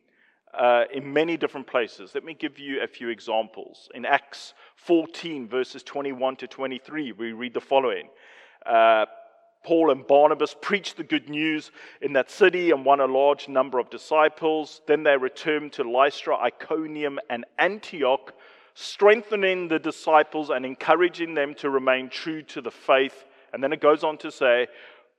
uh, 0.57 0.85
in 0.93 1.13
many 1.13 1.37
different 1.37 1.67
places. 1.67 2.11
Let 2.15 2.23
me 2.23 2.33
give 2.33 2.57
you 2.57 2.81
a 2.81 2.87
few 2.87 3.09
examples. 3.09 3.89
In 3.93 4.05
Acts 4.05 4.53
14, 4.77 5.47
verses 5.47 5.83
21 5.83 6.37
to 6.37 6.47
23, 6.47 7.11
we 7.11 7.33
read 7.33 7.53
the 7.53 7.61
following 7.61 8.07
uh, 8.65 9.05
Paul 9.63 9.91
and 9.91 10.07
Barnabas 10.07 10.55
preached 10.61 10.97
the 10.97 11.03
good 11.03 11.29
news 11.29 11.71
in 12.01 12.13
that 12.13 12.31
city 12.31 12.71
and 12.71 12.85
won 12.85 13.01
a 13.01 13.05
large 13.05 13.47
number 13.47 13.77
of 13.79 13.89
disciples. 13.89 14.81
Then 14.87 15.03
they 15.03 15.17
returned 15.17 15.73
to 15.73 15.83
Lystra, 15.83 16.37
Iconium, 16.37 17.19
and 17.29 17.45
Antioch, 17.57 18.33
strengthening 18.73 19.67
the 19.67 19.79
disciples 19.79 20.49
and 20.49 20.65
encouraging 20.65 21.33
them 21.33 21.53
to 21.55 21.69
remain 21.69 22.09
true 22.09 22.41
to 22.43 22.61
the 22.61 22.71
faith. 22.71 23.25
And 23.53 23.63
then 23.63 23.73
it 23.73 23.81
goes 23.81 24.03
on 24.03 24.17
to 24.19 24.31
say, 24.31 24.67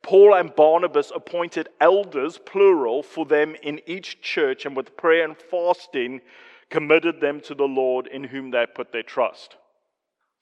Paul 0.03 0.35
and 0.35 0.55
Barnabas 0.55 1.13
appointed 1.15 1.69
elders, 1.81 2.39
plural, 2.39 3.03
for 3.03 3.27
them 3.27 3.55
in 3.63 3.81
each 3.87 4.23
church, 4.23 4.65
and 4.65 4.75
with 4.75 4.97
prayer 4.97 5.25
and 5.25 5.37
fasting 5.37 6.23
committed 6.71 7.21
them 7.21 7.41
to 7.43 7.55
the 7.55 7.65
Lord 7.65 8.07
in 8.07 8.25
whom 8.25 8.51
they 8.51 8.65
put 8.67 8.93
their 8.93 9.03
trust. 9.03 9.57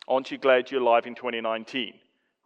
Aren't 0.07 0.31
you 0.31 0.39
glad 0.39 0.71
you're 0.71 0.81
alive 0.81 1.07
in 1.07 1.15
2019? 1.15 1.95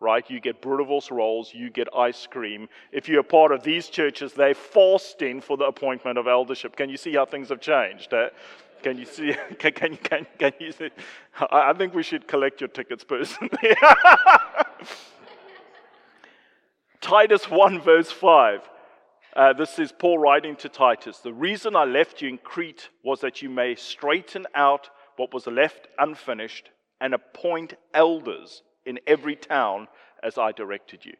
Right? 0.03 0.29
You 0.29 0.41
get 0.41 0.61
Boerewors 0.61 1.13
rolls, 1.13 1.55
you 1.55 1.71
get 1.71 1.87
ice 1.97 2.27
cream. 2.27 2.69
If 2.91 3.09
you're 3.09 3.21
a 3.21 3.25
part 3.25 3.53
of 3.53 3.63
these 3.63 3.89
churches, 3.89 4.33
they're 4.33 4.53
fasting 4.53 5.41
for 5.41 5.57
the 5.57 5.67
appointment 5.67 6.19
of 6.19 6.27
eldership. 6.27 6.75
Can 6.75 6.91
you 6.91 6.97
see 6.97 7.15
how 7.15 7.25
things 7.25 7.51
have 7.51 7.61
changed? 7.61 8.13
Uh, 8.13 8.31
can 8.83 8.99
you 8.99 9.07
see? 9.07 9.33
Can, 9.61 9.73
can, 9.73 9.97
can, 9.97 10.27
can 10.39 10.53
you 10.59 10.73
see? 10.73 10.91
I 11.53 11.73
think 11.73 11.95
we 11.95 12.03
should 12.03 12.27
collect 12.27 12.61
your 12.61 12.67
tickets 12.67 13.05
personally. 13.05 13.77
Titus 17.01 17.49
1, 17.49 17.81
verse 17.81 18.11
5. 18.11 18.69
Uh, 19.37 19.53
this 19.53 19.79
is 19.79 19.93
Paul 19.93 20.19
writing 20.19 20.57
to 20.57 20.69
Titus. 20.69 21.19
The 21.19 21.33
reason 21.33 21.77
I 21.77 21.85
left 21.85 22.21
you 22.21 22.29
in 22.29 22.39
Crete 22.39 22.89
was 23.05 23.21
that 23.21 23.41
you 23.41 23.49
may 23.49 23.77
straighten 23.77 24.47
out 24.57 24.91
what 25.17 25.33
was 25.33 25.47
left 25.47 25.87
unfinished 25.99 26.71
and 27.01 27.15
appoint 27.15 27.75
elders 27.95 28.63
in 28.87 28.99
every 29.07 29.37
town 29.37 29.89
as 30.23 30.39
I 30.39 30.53
directed 30.53 31.05
you. 31.05 31.15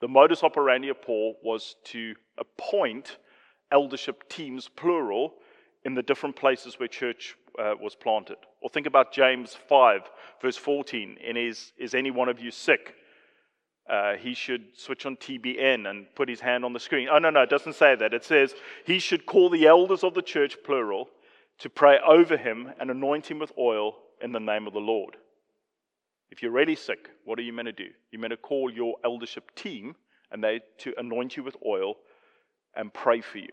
The 0.00 0.08
modus 0.08 0.42
operandi 0.42 0.88
of 0.88 1.00
Paul 1.02 1.36
was 1.42 1.76
to 1.86 2.14
appoint 2.38 3.16
eldership 3.72 4.28
teams, 4.28 4.68
plural, 4.68 5.34
in 5.84 5.94
the 5.94 6.02
different 6.02 6.36
places 6.36 6.78
where 6.78 6.88
church 6.88 7.36
uh, 7.58 7.74
was 7.80 7.94
planted. 7.94 8.36
Or 8.60 8.70
think 8.70 8.86
about 8.86 9.12
James 9.12 9.56
5, 9.68 10.00
verse 10.40 10.56
14. 10.56 11.18
And 11.26 11.38
is, 11.38 11.72
is 11.78 11.94
any 11.94 12.10
one 12.10 12.28
of 12.28 12.40
you 12.40 12.50
sick? 12.50 12.94
uh, 13.88 14.14
he 14.14 14.34
should 14.34 14.64
switch 14.74 15.04
on 15.04 15.16
TBN 15.16 15.88
and 15.88 16.06
put 16.14 16.28
his 16.28 16.40
hand 16.40 16.64
on 16.64 16.72
the 16.72 16.80
screen. 16.80 17.08
Oh, 17.10 17.18
no, 17.18 17.30
no, 17.30 17.42
it 17.42 17.50
doesn't 17.50 17.74
say 17.74 17.94
that. 17.94 18.14
It 18.14 18.24
says 18.24 18.54
he 18.86 18.98
should 18.98 19.26
call 19.26 19.50
the 19.50 19.66
elders 19.66 20.02
of 20.02 20.14
the 20.14 20.22
church, 20.22 20.56
plural, 20.64 21.08
to 21.58 21.68
pray 21.68 21.98
over 22.06 22.36
him 22.36 22.72
and 22.80 22.90
anoint 22.90 23.30
him 23.30 23.38
with 23.38 23.52
oil 23.58 23.96
in 24.22 24.32
the 24.32 24.40
name 24.40 24.66
of 24.66 24.72
the 24.72 24.78
Lord. 24.78 25.16
If 26.34 26.42
you're 26.42 26.50
really 26.50 26.74
sick, 26.74 27.10
what 27.24 27.38
are 27.38 27.42
you 27.42 27.52
meant 27.52 27.66
to 27.66 27.72
do? 27.72 27.90
You're 28.10 28.20
meant 28.20 28.32
to 28.32 28.36
call 28.36 28.68
your 28.68 28.96
eldership 29.04 29.54
team 29.54 29.94
and 30.32 30.42
they 30.42 30.60
to 30.78 30.92
anoint 30.98 31.36
you 31.36 31.44
with 31.44 31.56
oil 31.64 31.94
and 32.74 32.92
pray 32.92 33.20
for 33.20 33.38
you. 33.38 33.52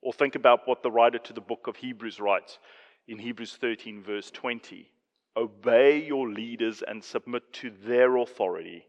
Or 0.00 0.14
think 0.14 0.34
about 0.34 0.60
what 0.64 0.82
the 0.82 0.90
writer 0.90 1.18
to 1.18 1.32
the 1.34 1.42
book 1.42 1.66
of 1.66 1.76
Hebrews 1.76 2.20
writes 2.20 2.58
in 3.06 3.18
Hebrews 3.18 3.58
13, 3.60 4.02
verse 4.02 4.30
20. 4.30 4.90
Obey 5.36 6.02
your 6.02 6.30
leaders 6.30 6.82
and 6.88 7.04
submit 7.04 7.52
to 7.52 7.70
their 7.84 8.16
authority 8.16 8.86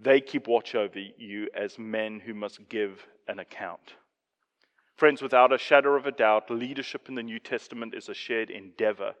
they 0.00 0.20
keep 0.20 0.46
watch 0.46 0.74
over 0.74 1.00
you 1.16 1.48
as 1.54 1.78
men 1.78 2.20
who 2.20 2.34
must 2.34 2.68
give 2.68 3.06
an 3.26 3.40
account. 3.40 3.94
Friends, 4.96 5.22
without 5.22 5.52
a 5.52 5.58
shadow 5.58 5.94
of 5.96 6.06
a 6.06 6.12
doubt, 6.12 6.50
leadership 6.50 7.08
in 7.08 7.14
the 7.14 7.22
New 7.22 7.38
Testament 7.38 7.94
is 7.94 8.08
a 8.08 8.14
shared 8.14 8.50
endeavor. 8.50 9.14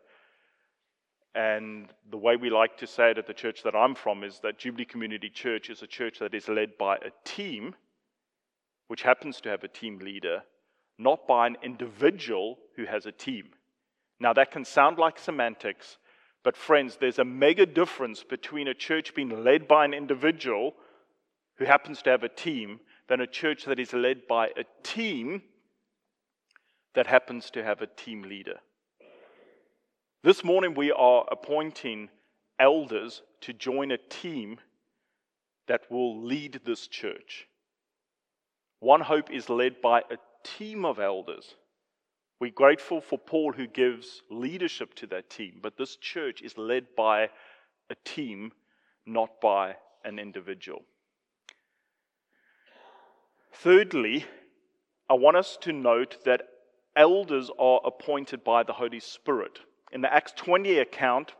And 1.34 1.88
the 2.10 2.16
way 2.16 2.36
we 2.36 2.50
like 2.50 2.76
to 2.78 2.86
say 2.86 3.10
it 3.10 3.18
at 3.18 3.26
the 3.26 3.34
church 3.34 3.62
that 3.62 3.76
I'm 3.76 3.94
from 3.94 4.24
is 4.24 4.40
that 4.40 4.58
Jubilee 4.58 4.84
Community 4.84 5.30
Church 5.30 5.70
is 5.70 5.82
a 5.82 5.86
church 5.86 6.18
that 6.18 6.34
is 6.34 6.48
led 6.48 6.78
by 6.78 6.96
a 6.96 7.12
team, 7.24 7.74
which 8.88 9.02
happens 9.02 9.40
to 9.42 9.48
have 9.50 9.62
a 9.62 9.68
team 9.68 9.98
leader, 9.98 10.42
not 10.98 11.28
by 11.28 11.46
an 11.46 11.56
individual 11.62 12.58
who 12.76 12.86
has 12.86 13.06
a 13.06 13.12
team. 13.12 13.50
Now, 14.18 14.32
that 14.32 14.50
can 14.50 14.64
sound 14.64 14.98
like 14.98 15.18
semantics, 15.18 15.98
But, 16.44 16.56
friends, 16.56 16.96
there's 16.96 17.18
a 17.18 17.24
mega 17.24 17.66
difference 17.66 18.22
between 18.22 18.68
a 18.68 18.74
church 18.74 19.14
being 19.14 19.44
led 19.44 19.66
by 19.66 19.84
an 19.84 19.94
individual 19.94 20.74
who 21.56 21.64
happens 21.64 22.00
to 22.02 22.10
have 22.10 22.22
a 22.22 22.28
team 22.28 22.80
than 23.08 23.20
a 23.20 23.26
church 23.26 23.64
that 23.64 23.80
is 23.80 23.92
led 23.92 24.26
by 24.26 24.46
a 24.48 24.64
team 24.82 25.42
that 26.94 27.06
happens 27.06 27.50
to 27.50 27.64
have 27.64 27.82
a 27.82 27.86
team 27.86 28.22
leader. 28.22 28.60
This 30.24 30.42
morning, 30.42 30.74
we 30.74 30.90
are 30.90 31.24
appointing 31.30 32.08
elders 32.58 33.22
to 33.42 33.52
join 33.52 33.92
a 33.92 33.98
team 33.98 34.58
that 35.68 35.88
will 35.92 36.20
lead 36.24 36.60
this 36.64 36.88
church. 36.88 37.46
One 38.80 39.00
Hope 39.00 39.30
is 39.30 39.48
led 39.48 39.80
by 39.80 40.00
a 40.00 40.16
team 40.42 40.84
of 40.84 40.98
elders. 40.98 41.54
We're 42.40 42.50
grateful 42.50 43.00
for 43.00 43.16
Paul 43.16 43.52
who 43.52 43.68
gives 43.68 44.22
leadership 44.28 44.94
to 44.94 45.06
that 45.06 45.30
team, 45.30 45.60
but 45.62 45.76
this 45.76 45.94
church 45.94 46.42
is 46.42 46.58
led 46.58 46.96
by 46.96 47.30
a 47.88 47.94
team, 48.04 48.50
not 49.06 49.40
by 49.40 49.76
an 50.04 50.18
individual. 50.18 50.82
Thirdly, 53.52 54.24
I 55.08 55.14
want 55.14 55.36
us 55.36 55.56
to 55.60 55.72
note 55.72 56.24
that 56.24 56.42
elders 56.96 57.52
are 57.56 57.80
appointed 57.84 58.42
by 58.42 58.64
the 58.64 58.72
Holy 58.72 58.98
Spirit. 58.98 59.60
In 59.92 60.00
the 60.00 60.12
Acts 60.12 60.32
20 60.36 60.78
account 60.78 61.32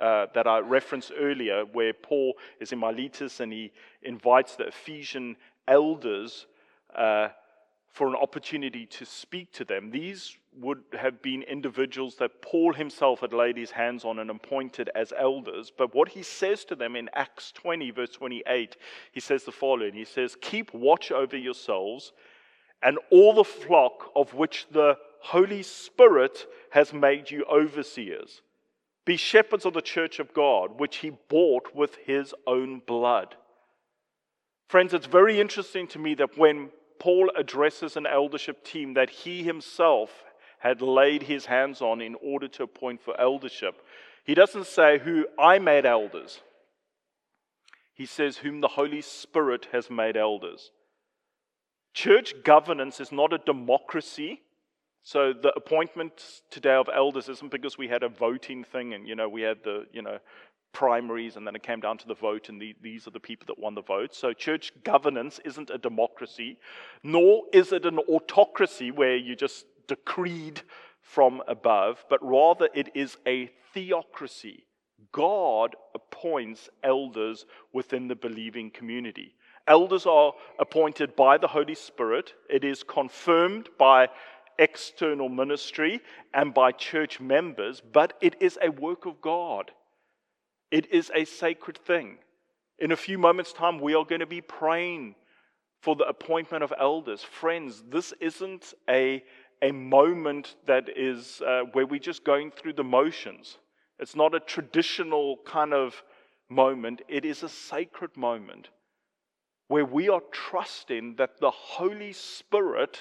uh, 0.00 0.26
that 0.34 0.46
I 0.46 0.60
referenced 0.60 1.12
earlier, 1.18 1.64
where 1.64 1.92
Paul 1.92 2.34
is 2.60 2.72
in 2.72 2.78
Miletus 2.78 3.40
and 3.40 3.52
he 3.52 3.72
invites 4.02 4.56
the 4.56 4.68
Ephesian 4.68 5.36
elders 5.68 6.46
uh, 6.94 7.28
for 7.92 8.08
an 8.08 8.14
opportunity 8.14 8.86
to 8.86 9.04
speak 9.04 9.52
to 9.52 9.64
them. 9.64 9.90
These 9.90 10.36
would 10.56 10.82
have 10.98 11.20
been 11.22 11.42
individuals 11.42 12.16
that 12.16 12.40
Paul 12.42 12.72
himself 12.72 13.20
had 13.20 13.32
laid 13.32 13.56
his 13.56 13.72
hands 13.72 14.04
on 14.04 14.18
and 14.18 14.30
appointed 14.30 14.90
as 14.94 15.12
elders. 15.16 15.72
But 15.76 15.94
what 15.94 16.08
he 16.08 16.22
says 16.22 16.64
to 16.66 16.74
them 16.74 16.96
in 16.96 17.10
Acts 17.14 17.52
20, 17.52 17.90
verse 17.90 18.12
28, 18.12 18.76
he 19.12 19.20
says 19.20 19.44
the 19.44 19.52
following 19.52 19.94
He 19.94 20.04
says, 20.04 20.36
Keep 20.40 20.72
watch 20.72 21.10
over 21.12 21.36
yourselves 21.36 22.12
and 22.82 22.98
all 23.10 23.34
the 23.34 23.44
flock 23.44 24.10
of 24.16 24.34
which 24.34 24.66
the 24.70 24.96
Holy 25.20 25.62
Spirit 25.62 26.46
has 26.70 26.92
made 26.92 27.30
you 27.30 27.44
overseers. 27.44 28.42
Be 29.04 29.16
shepherds 29.16 29.64
of 29.64 29.74
the 29.74 29.82
church 29.82 30.18
of 30.18 30.34
God, 30.34 30.78
which 30.78 30.98
he 30.98 31.12
bought 31.28 31.74
with 31.74 31.96
his 32.04 32.34
own 32.46 32.82
blood. 32.86 33.36
Friends, 34.68 34.94
it's 34.94 35.06
very 35.06 35.40
interesting 35.40 35.86
to 35.88 35.98
me 35.98 36.14
that 36.14 36.38
when 36.38 36.70
Paul 36.98 37.30
addresses 37.36 37.96
an 37.96 38.06
eldership 38.06 38.64
team 38.64 38.94
that 38.94 39.10
he 39.10 39.42
himself 39.42 40.24
had 40.58 40.82
laid 40.82 41.24
his 41.24 41.46
hands 41.46 41.80
on 41.80 42.00
in 42.00 42.14
order 42.22 42.46
to 42.48 42.62
appoint 42.62 43.00
for 43.02 43.18
eldership, 43.20 43.82
he 44.24 44.34
doesn't 44.34 44.66
say 44.66 44.98
who 44.98 45.26
I 45.38 45.58
made 45.58 45.86
elders. 45.86 46.40
He 47.94 48.06
says, 48.06 48.38
whom 48.38 48.60
the 48.60 48.68
Holy 48.68 49.00
Spirit 49.00 49.68
has 49.72 49.90
made 49.90 50.16
elders. 50.16 50.70
Church 51.92 52.34
governance 52.44 53.00
is 53.00 53.10
not 53.10 53.32
a 53.32 53.38
democracy. 53.38 54.42
So 55.02 55.32
the 55.32 55.52
appointment 55.56 56.42
today 56.50 56.74
of 56.74 56.88
elders 56.94 57.28
isn't 57.28 57.50
because 57.50 57.78
we 57.78 57.88
had 57.88 58.02
a 58.02 58.08
voting 58.08 58.64
thing 58.64 58.92
and, 58.94 59.08
you 59.08 59.16
know, 59.16 59.28
we 59.28 59.42
had 59.42 59.58
the, 59.64 59.86
you 59.92 60.02
know, 60.02 60.18
primaries 60.72 61.36
and 61.36 61.46
then 61.46 61.56
it 61.56 61.62
came 61.62 61.80
down 61.80 61.98
to 61.98 62.06
the 62.06 62.14
vote 62.14 62.48
and 62.48 62.60
the, 62.60 62.74
these 62.80 63.06
are 63.06 63.10
the 63.10 63.20
people 63.20 63.46
that 63.46 63.58
won 63.58 63.74
the 63.74 63.82
vote. 63.82 64.14
So 64.14 64.32
church 64.32 64.72
governance 64.84 65.40
isn't 65.44 65.70
a 65.70 65.78
democracy, 65.78 66.58
nor 67.02 67.44
is 67.52 67.72
it 67.72 67.86
an 67.86 67.98
autocracy 67.98 68.90
where 68.90 69.16
you 69.16 69.34
just 69.34 69.64
decreed 69.88 70.62
from 71.00 71.42
above, 71.48 72.04
but 72.08 72.20
rather 72.22 72.68
it 72.74 72.90
is 72.94 73.16
a 73.26 73.50
theocracy. 73.72 74.64
God 75.12 75.74
appoints 75.94 76.68
elders 76.84 77.46
within 77.72 78.06
the 78.06 78.14
believing 78.14 78.70
community. 78.70 79.34
Elders 79.66 80.06
are 80.06 80.32
appointed 80.58 81.16
by 81.16 81.38
the 81.38 81.48
Holy 81.48 81.74
Spirit. 81.74 82.34
It 82.48 82.64
is 82.64 82.82
confirmed 82.82 83.68
by 83.78 84.08
external 84.60 85.28
ministry 85.28 86.00
and 86.32 86.54
by 86.54 86.70
church 86.70 87.18
members, 87.18 87.80
but 87.80 88.12
it 88.20 88.36
is 88.40 88.58
a 88.62 88.70
work 88.70 89.06
of 89.06 89.20
God. 89.20 89.72
It 90.70 90.92
is 90.92 91.10
a 91.14 91.24
sacred 91.24 91.78
thing. 91.78 92.18
In 92.78 92.92
a 92.92 92.96
few 92.96 93.18
moments' 93.18 93.52
time, 93.52 93.80
we 93.80 93.94
are 93.94 94.04
going 94.04 94.20
to 94.20 94.26
be 94.26 94.40
praying 94.40 95.16
for 95.82 95.96
the 95.96 96.04
appointment 96.04 96.62
of 96.62 96.72
elders. 96.78 97.24
Friends, 97.24 97.82
this 97.90 98.12
isn't 98.20 98.74
a, 98.88 99.24
a 99.62 99.72
moment 99.72 100.54
that 100.66 100.88
is 100.96 101.42
uh, 101.44 101.62
where 101.72 101.86
we're 101.86 101.98
just 101.98 102.24
going 102.24 102.52
through 102.52 102.74
the 102.74 102.84
motions. 102.84 103.58
It's 103.98 104.14
not 104.14 104.34
a 104.34 104.40
traditional 104.40 105.38
kind 105.44 105.74
of 105.74 106.00
moment, 106.48 107.02
it 107.08 107.24
is 107.24 107.42
a 107.42 107.48
sacred 107.48 108.16
moment 108.16 108.68
where 109.68 109.84
we 109.84 110.08
are 110.08 110.22
trusting 110.32 111.14
that 111.14 111.38
the 111.38 111.50
Holy 111.50 112.12
Spirit 112.12 112.98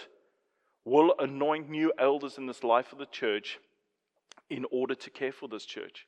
will 0.86 1.14
anoint 1.20 1.70
new 1.70 1.94
elders 2.00 2.38
in 2.38 2.46
this 2.46 2.64
life 2.64 2.92
of 2.92 3.00
the 3.00 3.06
church 3.06 3.60
in 4.50 4.66
order 4.72 4.96
to 4.96 5.10
care 5.10 5.32
for 5.32 5.48
this 5.48 5.66
church. 5.66 6.08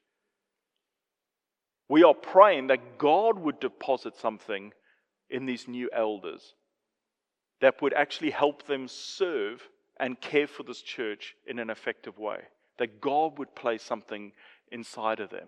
We 1.88 2.04
are 2.04 2.14
praying 2.14 2.68
that 2.68 2.98
God 2.98 3.38
would 3.38 3.60
deposit 3.60 4.16
something 4.16 4.74
in 5.30 5.46
these 5.46 5.68
new 5.68 5.90
elders 5.94 6.56
that 7.60 7.82
would 7.82 7.94
actually 7.94 8.32
help 8.32 8.66
them 8.66 8.88
serve 8.88 9.68
and 10.00 10.20
care 10.20 10.48
for 10.48 10.64
this 10.64 10.82
church 10.82 11.36
in 11.46 11.60
an 11.60 11.70
effective 11.70 12.18
way. 12.18 12.40
That 12.80 13.02
God 13.02 13.38
would 13.38 13.56
place 13.56 13.84
something 13.84 14.32
inside 14.72 15.20
of 15.20 15.30
them. 15.30 15.48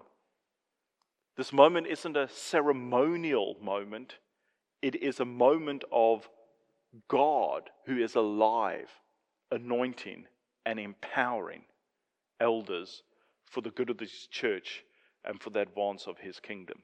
This 1.36 1.52
moment 1.52 1.88
isn't 1.88 2.16
a 2.16 2.30
ceremonial 2.30 3.56
moment, 3.62 4.16
it 4.82 4.96
is 4.96 5.20
a 5.20 5.26
moment 5.26 5.84
of 5.92 6.30
God 7.08 7.72
who 7.88 7.98
is 7.98 8.16
alive, 8.16 8.90
anointing 9.54 10.26
and 10.66 10.80
empowering 10.80 11.64
elders 12.40 13.04
for 13.46 13.62
the 13.62 13.72
good 13.72 13.90
of 13.90 13.98
this 13.98 14.28
church 14.28 14.84
and 15.24 15.42
for 15.42 15.50
the 15.50 15.62
advance 15.62 16.08
of 16.08 16.18
his 16.18 16.40
kingdom. 16.40 16.80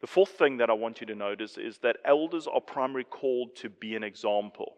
The 0.00 0.06
fourth 0.06 0.30
thing 0.30 0.58
that 0.58 0.70
I 0.70 0.74
want 0.74 1.00
you 1.00 1.06
to 1.08 1.14
notice 1.14 1.58
is 1.58 1.78
that 1.78 1.98
elders 2.04 2.46
are 2.46 2.60
primarily 2.60 3.04
called 3.04 3.56
to 3.56 3.68
be 3.68 3.96
an 3.96 4.04
example. 4.04 4.74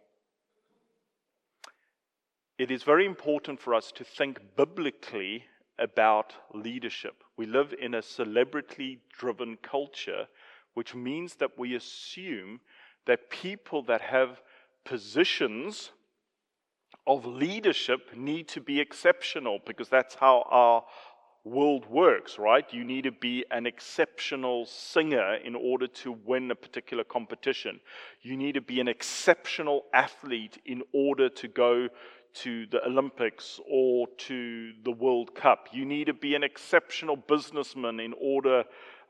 It 2.58 2.70
is 2.70 2.82
very 2.82 3.06
important 3.06 3.60
for 3.60 3.74
us 3.74 3.92
to 3.92 4.04
think 4.04 4.38
biblically 4.56 5.44
about 5.78 6.34
leadership. 6.54 7.24
We 7.36 7.46
live 7.46 7.74
in 7.80 7.94
a 7.94 8.02
celebrity 8.02 9.00
driven 9.18 9.56
culture 9.62 10.26
which 10.74 10.94
means 10.94 11.34
that 11.36 11.58
we 11.58 11.74
assume 11.74 12.60
that 13.06 13.30
people 13.30 13.82
that 13.82 14.00
have 14.00 14.40
positions 14.84 15.90
of 17.10 17.26
leadership 17.26 18.16
need 18.16 18.46
to 18.46 18.60
be 18.60 18.80
exceptional 18.80 19.58
because 19.66 19.88
that's 19.88 20.14
how 20.14 20.46
our 20.48 20.84
world 21.42 21.84
works, 21.90 22.38
right? 22.38 22.72
You 22.72 22.84
need 22.84 23.02
to 23.02 23.10
be 23.10 23.44
an 23.50 23.66
exceptional 23.66 24.64
singer 24.66 25.34
in 25.34 25.56
order 25.56 25.88
to 25.88 26.12
win 26.12 26.52
a 26.52 26.54
particular 26.54 27.02
competition. 27.02 27.80
You 28.22 28.36
need 28.36 28.52
to 28.52 28.60
be 28.60 28.78
an 28.78 28.86
exceptional 28.86 29.86
athlete 29.92 30.58
in 30.64 30.82
order 30.92 31.28
to 31.28 31.48
go 31.48 31.88
to 32.32 32.66
the 32.66 32.84
Olympics 32.86 33.58
or 33.68 34.06
to 34.28 34.72
the 34.84 34.92
World 34.92 35.34
Cup. 35.34 35.68
You 35.72 35.84
need 35.84 36.06
to 36.06 36.14
be 36.14 36.36
an 36.36 36.44
exceptional 36.44 37.16
businessman 37.16 37.98
in 37.98 38.14
order 38.20 38.62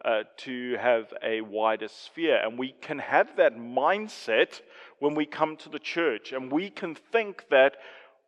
uh, 0.05 0.23
to 0.39 0.77
have 0.81 1.13
a 1.23 1.41
wider 1.41 1.89
sphere. 1.89 2.41
And 2.43 2.59
we 2.59 2.75
can 2.81 2.99
have 2.99 3.37
that 3.37 3.57
mindset 3.57 4.61
when 4.99 5.15
we 5.15 5.27
come 5.27 5.57
to 5.59 5.69
the 5.69 5.79
church. 5.79 6.33
And 6.33 6.51
we 6.51 6.71
can 6.71 6.95
think 6.95 7.45
that 7.51 7.77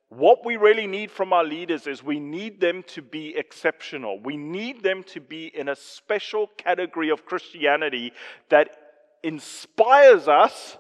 what 0.09 0.45
we 0.45 0.57
really 0.57 0.87
need 0.87 1.11
from 1.11 1.33
our 1.33 1.45
leaders 1.45 1.87
is 1.87 2.03
we 2.03 2.21
need 2.21 2.61
them 2.61 2.83
to 2.89 3.01
be 3.01 3.35
exceptional. 3.35 4.21
We 4.21 4.37
need 4.37 4.83
them 4.83 5.03
to 5.05 5.21
be 5.21 5.47
in 5.47 5.71
a 5.71 5.77
special 5.77 6.49
category 6.59 7.09
of 7.09 7.25
Christianity 7.25 8.13
that 8.51 8.77
inspires 9.23 10.29
us, 10.29 10.77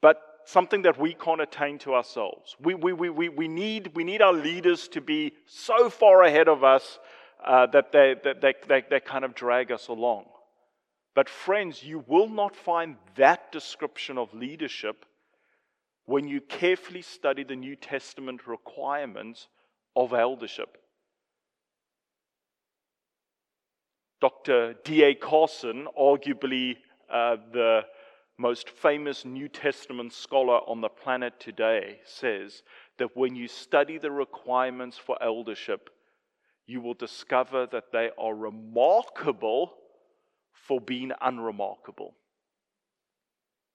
but 0.00 0.20
something 0.44 0.82
that 0.82 0.98
we 0.98 1.14
can't 1.14 1.40
attain 1.40 1.78
to 1.78 1.94
ourselves. 1.94 2.56
We, 2.60 2.74
we, 2.74 2.92
we, 2.92 3.10
we, 3.10 3.28
we, 3.28 3.46
need, 3.46 3.92
we 3.94 4.02
need 4.02 4.22
our 4.22 4.32
leaders 4.32 4.88
to 4.88 5.00
be 5.00 5.34
so 5.46 5.88
far 5.88 6.24
ahead 6.24 6.48
of 6.48 6.64
us 6.64 6.98
uh, 7.44 7.66
that, 7.66 7.92
they, 7.92 8.14
that 8.24 8.40
they, 8.40 8.54
they, 8.68 8.84
they 8.88 9.00
kind 9.00 9.24
of 9.24 9.34
drag 9.34 9.72
us 9.72 9.88
along. 9.88 10.24
But, 11.14 11.28
friends, 11.28 11.82
you 11.82 12.04
will 12.06 12.28
not 12.28 12.56
find 12.56 12.96
that 13.16 13.52
description 13.52 14.16
of 14.16 14.32
leadership 14.32 15.04
when 16.06 16.26
you 16.26 16.40
carefully 16.40 17.02
study 17.02 17.44
the 17.44 17.56
New 17.56 17.76
Testament 17.76 18.46
requirements 18.46 19.48
of 19.94 20.12
eldership. 20.12 20.78
Dr. 24.20 24.74
D.A. 24.84 25.14
Carson, 25.14 25.88
arguably 25.98 26.76
uh, 27.12 27.36
the 27.52 27.82
most 28.38 28.70
famous 28.70 29.24
New 29.24 29.48
Testament 29.48 30.12
scholar 30.12 30.58
on 30.68 30.80
the 30.80 30.88
planet 30.88 31.38
today, 31.38 31.98
says 32.04 32.62
that 32.98 33.16
when 33.16 33.34
you 33.34 33.48
study 33.48 33.98
the 33.98 34.10
requirements 34.10 34.96
for 34.96 35.20
eldership, 35.22 35.90
you 36.66 36.80
will 36.80 36.94
discover 36.94 37.66
that 37.66 37.92
they 37.92 38.10
are 38.18 38.34
remarkable 38.34 39.74
for 40.52 40.80
being 40.80 41.12
unremarkable. 41.20 42.14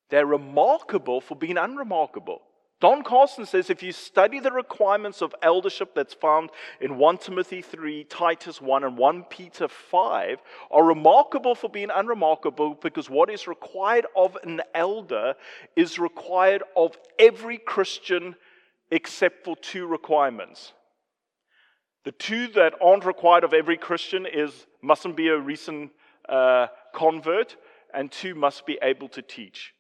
They're 0.09 0.25
remarkable 0.25 1.19
for 1.19 1.35
being 1.35 1.57
unremarkable. 1.57 2.41
Don 2.79 3.03
Carson 3.03 3.45
says 3.47 3.71
if 3.71 3.81
you 3.81 3.91
study 3.91 4.39
the 4.39 4.51
requirements 4.51 5.23
of 5.23 5.33
eldership 5.41 5.95
that's 5.95 6.13
found 6.13 6.51
in 6.79 6.97
1 6.97 7.17
Timothy 7.17 7.61
3, 7.63 8.03
Titus 8.03 8.61
1, 8.61 8.83
and 8.83 8.95
1 8.95 9.23
Peter 9.23 9.67
5, 9.67 10.37
are 10.69 10.83
remarkable 10.83 11.55
for 11.55 11.69
being 11.71 11.89
unremarkable 11.93 12.75
because 12.75 13.09
what 13.09 13.31
is 13.31 13.47
required 13.47 14.05
of 14.15 14.37
an 14.43 14.61
elder 14.75 15.33
is 15.75 15.97
required 15.97 16.61
of 16.75 16.95
every 17.17 17.57
Christian 17.57 18.35
except 18.91 19.43
for 19.43 19.55
two 19.57 19.87
requirements. 19.87 20.73
The 22.07 22.13
two 22.13 22.47
that 22.55 22.73
aren't 22.81 23.03
required 23.03 23.43
of 23.43 23.53
every 23.53 23.75
Christian 23.75 24.25
is 24.25 24.65
mustn't 24.81 25.17
be 25.17 25.27
a 25.27 25.37
recent 25.37 25.91
uh, 26.29 26.67
convert, 26.93 27.57
and 27.93 28.09
two 28.09 28.33
must 28.33 28.65
be 28.65 28.79
able 28.81 29.09
to 29.09 29.21
teach. 29.21 29.73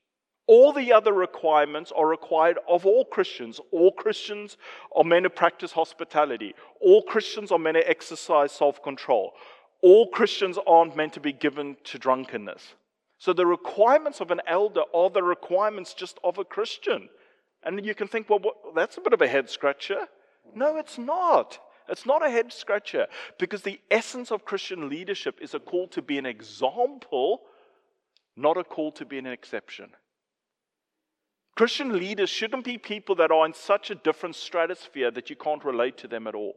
All 0.45 0.73
the 0.73 0.91
other 0.91 1.13
requirements 1.13 1.93
are 1.95 2.05
required 2.05 2.59
of 2.67 2.85
all 2.85 3.05
Christians. 3.05 3.61
All 3.71 3.93
Christians 3.93 4.57
are 4.93 5.05
meant 5.05 5.23
to 5.23 5.29
practice 5.29 5.71
hospitality. 5.71 6.53
All 6.81 7.01
Christians 7.01 7.49
are 7.49 7.57
meant 7.57 7.77
to 7.77 7.89
exercise 7.89 8.51
self 8.51 8.83
control. 8.83 9.31
All 9.81 10.07
Christians 10.09 10.59
aren't 10.67 10.97
meant 10.97 11.13
to 11.13 11.21
be 11.21 11.31
given 11.31 11.77
to 11.85 11.97
drunkenness. 11.97 12.75
So 13.19 13.31
the 13.31 13.45
requirements 13.45 14.19
of 14.19 14.31
an 14.31 14.41
elder 14.45 14.83
are 14.93 15.09
the 15.09 15.23
requirements 15.23 15.93
just 15.93 16.19
of 16.25 16.39
a 16.39 16.43
Christian. 16.43 17.07
And 17.63 17.85
you 17.85 17.95
can 17.95 18.09
think, 18.09 18.29
well, 18.29 18.39
what, 18.39 18.75
that's 18.75 18.97
a 18.97 19.01
bit 19.01 19.13
of 19.13 19.21
a 19.21 19.29
head 19.29 19.49
scratcher. 19.49 20.09
No, 20.53 20.75
it's 20.75 20.97
not. 20.97 21.59
It's 21.89 22.05
not 22.05 22.25
a 22.25 22.29
head 22.29 22.51
scratcher 22.51 23.07
because 23.39 23.61
the 23.61 23.79
essence 23.89 24.31
of 24.31 24.45
Christian 24.45 24.89
leadership 24.89 25.39
is 25.41 25.53
a 25.53 25.59
call 25.59 25.87
to 25.89 26.01
be 26.01 26.17
an 26.17 26.25
example, 26.25 27.41
not 28.35 28.57
a 28.57 28.63
call 28.63 28.91
to 28.93 29.05
be 29.05 29.17
an 29.17 29.25
exception. 29.27 29.89
Christian 31.55 31.97
leaders 31.97 32.29
shouldn't 32.29 32.65
be 32.65 32.77
people 32.77 33.15
that 33.15 33.31
are 33.31 33.45
in 33.45 33.53
such 33.53 33.89
a 33.89 33.95
different 33.95 34.35
stratosphere 34.35 35.09
that 35.09 35.29
you 35.29 35.35
can't 35.35 35.65
relate 35.65 35.97
to 35.97 36.07
them 36.07 36.27
at 36.27 36.35
all. 36.35 36.55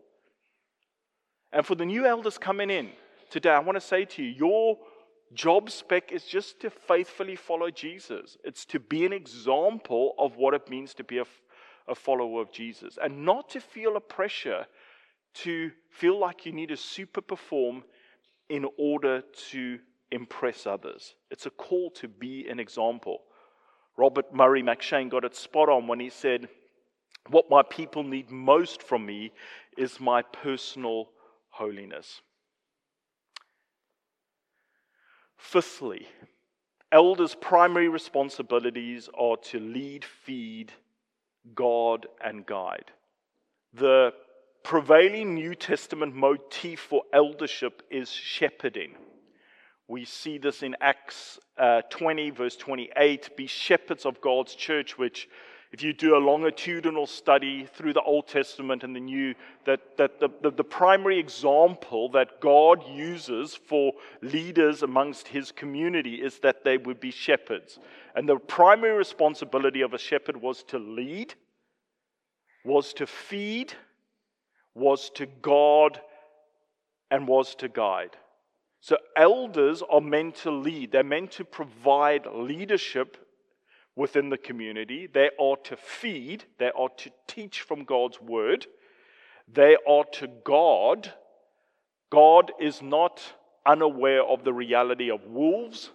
And 1.52 1.64
for 1.64 1.74
the 1.74 1.86
new 1.86 2.04
elders 2.04 2.36
coming 2.36 2.70
in 2.70 2.90
today, 3.30 3.50
I 3.50 3.60
want 3.60 3.76
to 3.76 3.80
say 3.80 4.04
to 4.04 4.22
you, 4.22 4.28
your 4.28 4.78
job 5.32 5.70
spec 5.70 6.12
is 6.12 6.24
just 6.24 6.60
to 6.60 6.70
faithfully 6.70 7.36
follow 7.36 7.70
Jesus. 7.70 8.36
It's 8.44 8.64
to 8.66 8.78
be 8.78 9.06
an 9.06 9.12
example 9.12 10.14
of 10.18 10.36
what 10.36 10.54
it 10.54 10.68
means 10.68 10.92
to 10.94 11.04
be 11.04 11.18
a, 11.18 11.24
a 11.88 11.94
follower 11.94 12.42
of 12.42 12.52
Jesus 12.52 12.98
and 13.02 13.24
not 13.24 13.48
to 13.50 13.60
feel 13.60 13.96
a 13.96 14.00
pressure 14.00 14.66
to 15.34 15.70
feel 15.90 16.18
like 16.18 16.46
you 16.46 16.52
need 16.52 16.68
to 16.68 16.76
super 16.76 17.20
perform 17.20 17.84
in 18.48 18.66
order 18.78 19.22
to 19.50 19.78
impress 20.10 20.66
others. 20.66 21.14
It's 21.30 21.46
a 21.46 21.50
call 21.50 21.90
to 21.92 22.08
be 22.08 22.48
an 22.48 22.58
example. 22.58 23.22
Robert 23.96 24.34
Murray 24.34 24.62
M'Cheyne 24.62 25.10
got 25.10 25.24
it 25.24 25.36
spot 25.36 25.68
on 25.68 25.86
when 25.86 26.00
he 26.00 26.10
said, 26.10 26.48
What 27.28 27.50
my 27.50 27.62
people 27.62 28.02
need 28.02 28.30
most 28.30 28.82
from 28.82 29.06
me 29.06 29.32
is 29.76 30.00
my 30.00 30.22
personal 30.22 31.10
holiness. 31.50 32.20
Fifthly, 35.36 36.06
elders' 36.92 37.34
primary 37.34 37.88
responsibilities 37.88 39.08
are 39.18 39.36
to 39.36 39.58
lead, 39.60 40.04
feed, 40.04 40.72
guard, 41.54 42.06
and 42.22 42.44
guide. 42.46 42.90
The 43.72 44.12
prevailing 44.62 45.35
New 45.35 45.55
Testament 45.55 46.14
motif 46.14 46.81
for 46.81 47.03
eldership 47.12 47.83
is 47.90 48.11
shepherding. 48.11 48.96
We 49.88 50.05
see 50.05 50.38
this 50.38 50.62
in 50.62 50.77
Acts 50.81 51.40
uh, 51.59 51.83
20, 51.90 52.31
verse 52.31 52.57
28 52.57 53.37
be 53.37 53.46
shepherds 53.49 54.07
of 54.07 54.20
God's 54.20 54.55
church, 54.55 54.96
which, 54.96 55.29
if 55.73 55.83
you 55.83 55.92
do 55.92 56.16
a 56.16 56.18
longitudinal 56.18 57.09
study 57.09 57.66
through 57.75 57.94
the 57.94 58.03
Old 58.03 58.29
Testament 58.29 58.85
and 58.85 58.94
the 58.94 59.01
New, 59.01 59.35
that, 59.66 59.96
that 59.96 60.20
the, 60.20 60.29
the, 60.42 60.53
the 60.53 60.64
primary 60.64 61.18
example 61.18 62.09
that 62.11 62.40
God 62.40 62.85
uses 62.88 63.57
for 63.57 63.92
leaders 64.23 64.85
amongst 64.85 65.27
his 65.27 65.51
community 65.51 66.23
is 66.23 66.38
that 66.38 66.62
they 66.62 66.79
would 66.79 67.01
be 67.01 67.11
shepherds. 67.11 67.81
And 68.14 68.29
the 68.29 68.37
primary 68.37 68.96
responsibility 68.96 69.81
of 69.81 69.92
a 69.92 69.99
shepherd 69.99 70.40
was 70.40 70.62
to 70.68 70.79
lead, 70.79 71.35
was 72.64 72.92
to 72.94 73.09
feed, 73.09 73.75
was 74.74 75.11
to 75.11 75.26
guard, 75.26 76.00
and 77.11 77.26
was 77.26 77.54
to 77.56 77.68
guide. 77.68 78.16
So, 78.80 78.96
elders 79.16 79.83
are 79.90 80.00
meant 80.00 80.37
to 80.37 80.50
lead, 80.50 80.92
they're 80.92 81.02
meant 81.04 81.33
to 81.33 81.44
provide 81.44 82.26
leadership 82.33 83.16
within 83.96 84.30
the 84.30 84.38
community. 84.38 85.06
They 85.06 85.30
are 85.38 85.56
to 85.64 85.76
feed, 85.76 86.44
they 86.59 86.70
are 86.76 86.88
to 86.88 87.11
teach 87.26 87.61
from 87.61 87.85
God's 87.85 88.20
word, 88.20 88.66
they 89.52 89.76
are 89.87 90.04
to 90.12 90.28
guard. 90.44 91.12
God 92.11 92.52
is 92.59 92.83
not 92.83 93.22
unaware 93.66 94.24
of 94.24 94.42
the 94.42 94.52
reality 94.52 95.11
of 95.11 95.24
wolves, 95.26 95.90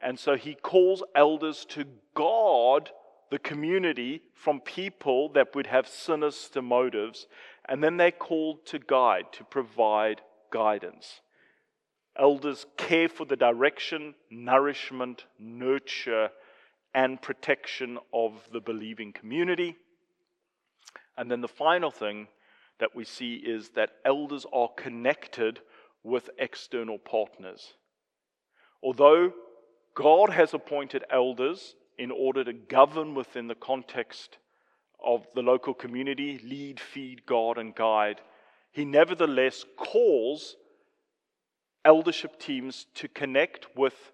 and 0.00 0.18
so 0.18 0.36
he 0.36 0.54
calls 0.54 1.02
elders 1.14 1.66
to 1.70 1.84
guard 2.14 2.90
the 3.30 3.38
community 3.38 4.22
from 4.32 4.60
people 4.60 5.28
that 5.30 5.54
would 5.54 5.66
have 5.66 5.86
sinister 5.86 6.62
motives, 6.62 7.26
and 7.68 7.82
then 7.82 7.96
they're 7.96 8.10
called 8.10 8.64
to 8.66 8.78
guide, 8.78 9.26
to 9.32 9.44
provide 9.44 10.22
guidance. 10.50 11.20
Elders 12.18 12.66
care 12.76 13.08
for 13.08 13.24
the 13.24 13.36
direction, 13.36 14.14
nourishment, 14.30 15.26
nurture, 15.38 16.30
and 16.94 17.20
protection 17.20 17.98
of 18.12 18.32
the 18.52 18.60
believing 18.60 19.12
community. 19.12 19.76
And 21.16 21.30
then 21.30 21.42
the 21.42 21.48
final 21.48 21.90
thing 21.90 22.28
that 22.80 22.94
we 22.94 23.04
see 23.04 23.34
is 23.34 23.70
that 23.70 23.90
elders 24.04 24.46
are 24.52 24.70
connected 24.76 25.60
with 26.02 26.30
external 26.38 26.98
partners. 26.98 27.74
Although 28.82 29.32
God 29.94 30.30
has 30.30 30.54
appointed 30.54 31.04
elders 31.10 31.74
in 31.98 32.10
order 32.10 32.44
to 32.44 32.52
govern 32.52 33.14
within 33.14 33.48
the 33.48 33.56
context 33.56 34.38
of 35.04 35.26
the 35.34 35.42
local 35.42 35.74
community, 35.74 36.40
lead, 36.44 36.80
feed, 36.80 37.24
guard, 37.26 37.58
and 37.58 37.74
guide, 37.74 38.20
He 38.72 38.84
nevertheless 38.84 39.64
calls 39.76 40.56
eldership 41.84 42.38
teams 42.38 42.86
to 42.94 43.08
connect 43.08 43.66
with 43.76 44.12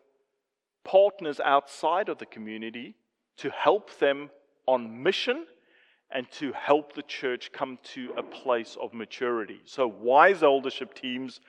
partners 0.84 1.40
outside 1.40 2.08
of 2.08 2.18
the 2.18 2.26
community 2.26 2.94
to 3.38 3.50
help 3.50 3.98
them 3.98 4.30
on 4.66 5.02
mission 5.02 5.46
and 6.10 6.30
to 6.30 6.52
help 6.52 6.94
the 6.94 7.02
church 7.02 7.50
come 7.52 7.78
to 7.82 8.12
a 8.16 8.22
place 8.22 8.76
of 8.80 8.94
maturity. 8.94 9.60
So, 9.64 9.88
wise 9.88 10.42
eldership 10.42 10.94
teams 10.94 11.40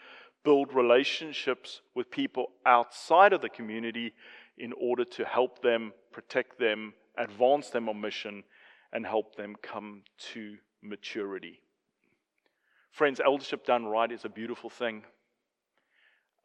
build 0.44 0.74
relationships 0.74 1.82
with 1.94 2.10
people 2.10 2.48
outside 2.66 3.34
of 3.34 3.42
the 3.42 3.50
community 3.50 4.14
in 4.58 4.74
order 4.74 5.04
to 5.04 5.26
help 5.26 5.62
them, 5.62 5.92
protect 6.12 6.58
them, 6.60 6.94
advance 7.18 7.70
them 7.70 7.90
on 7.90 8.00
mission, 8.00 8.44
and 8.92 9.06
help 9.06 9.36
them 9.36 9.56
come 9.62 10.04
to 10.34 10.58
maturity. 10.82 11.60
Friends, 12.92 13.20
eldership 13.20 13.66
done 13.66 13.86
right 13.86 14.12
is 14.12 14.26
a 14.26 14.30
beautiful 14.30 14.70
thing. 14.70 15.04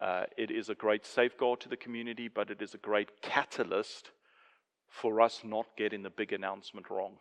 Uh, 0.00 0.24
it 0.36 0.50
is 0.50 0.68
a 0.68 0.74
great 0.74 1.04
safeguard 1.04 1.60
to 1.60 1.68
the 1.68 1.76
community, 1.76 2.26
but 2.26 2.50
it 2.50 2.62
is 2.62 2.74
a 2.74 2.78
great 2.78 3.22
catalyst 3.22 4.10
for 4.88 5.20
us 5.20 5.42
not 5.44 5.66
getting 5.76 6.02
the 6.02 6.10
big 6.10 6.32
announcement 6.32 6.90
wrong. 6.90 7.18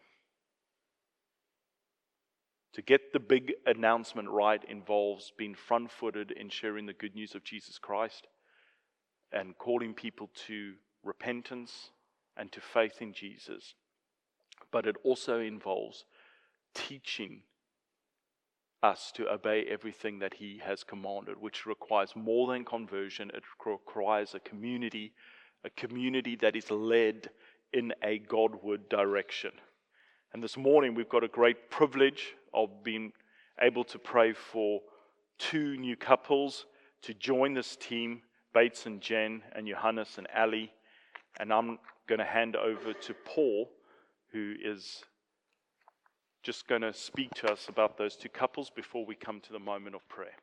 To 2.73 2.81
get 2.81 3.13
the 3.13 3.19
big 3.19 3.53
announcement 3.65 4.29
right 4.29 4.63
involves 4.63 5.33
being 5.37 5.55
front 5.55 5.91
footed 5.91 6.31
in 6.31 6.49
sharing 6.49 6.85
the 6.85 6.93
good 6.93 7.15
news 7.15 7.35
of 7.35 7.43
Jesus 7.43 7.77
Christ 7.77 8.27
and 9.31 9.57
calling 9.57 9.93
people 9.93 10.29
to 10.47 10.73
repentance 11.03 11.91
and 12.37 12.51
to 12.51 12.61
faith 12.61 13.01
in 13.01 13.13
Jesus. 13.13 13.73
But 14.71 14.85
it 14.85 14.95
also 15.03 15.39
involves 15.39 16.05
teaching 16.73 17.41
us 18.81 19.11
to 19.15 19.31
obey 19.31 19.65
everything 19.65 20.19
that 20.19 20.35
He 20.35 20.61
has 20.63 20.83
commanded, 20.83 21.35
which 21.39 21.65
requires 21.65 22.15
more 22.15 22.51
than 22.51 22.63
conversion. 22.63 23.31
It 23.33 23.43
requires 23.65 24.35
a 24.35 24.39
community, 24.39 25.13
a 25.65 25.69
community 25.71 26.35
that 26.37 26.55
is 26.55 26.71
led 26.71 27.29
in 27.73 27.93
a 28.03 28.19
Godward 28.19 28.87
direction. 28.89 29.51
And 30.33 30.43
this 30.43 30.57
morning, 30.57 30.93
we've 30.93 31.09
got 31.09 31.23
a 31.23 31.27
great 31.27 31.69
privilege 31.69 32.35
of 32.53 32.83
being 32.83 33.11
able 33.61 33.83
to 33.85 33.99
pray 33.99 34.33
for 34.33 34.81
two 35.37 35.75
new 35.77 35.95
couples 35.95 36.65
to 37.01 37.13
join 37.13 37.53
this 37.53 37.75
team 37.75 38.21
Bates 38.53 38.85
and 38.85 38.99
Jen, 39.01 39.43
and 39.53 39.67
Johannes 39.67 40.17
and 40.17 40.27
Ali. 40.35 40.71
And 41.39 41.53
I'm 41.53 41.79
going 42.07 42.19
to 42.19 42.25
hand 42.25 42.55
over 42.55 42.93
to 42.93 43.13
Paul, 43.25 43.69
who 44.31 44.53
is 44.63 45.03
just 46.43 46.67
going 46.67 46.81
to 46.81 46.93
speak 46.93 47.29
to 47.35 47.51
us 47.51 47.67
about 47.67 47.97
those 47.97 48.15
two 48.15 48.29
couples 48.29 48.69
before 48.69 49.05
we 49.05 49.15
come 49.15 49.39
to 49.41 49.51
the 49.51 49.59
moment 49.59 49.95
of 49.95 50.07
prayer. 50.07 50.35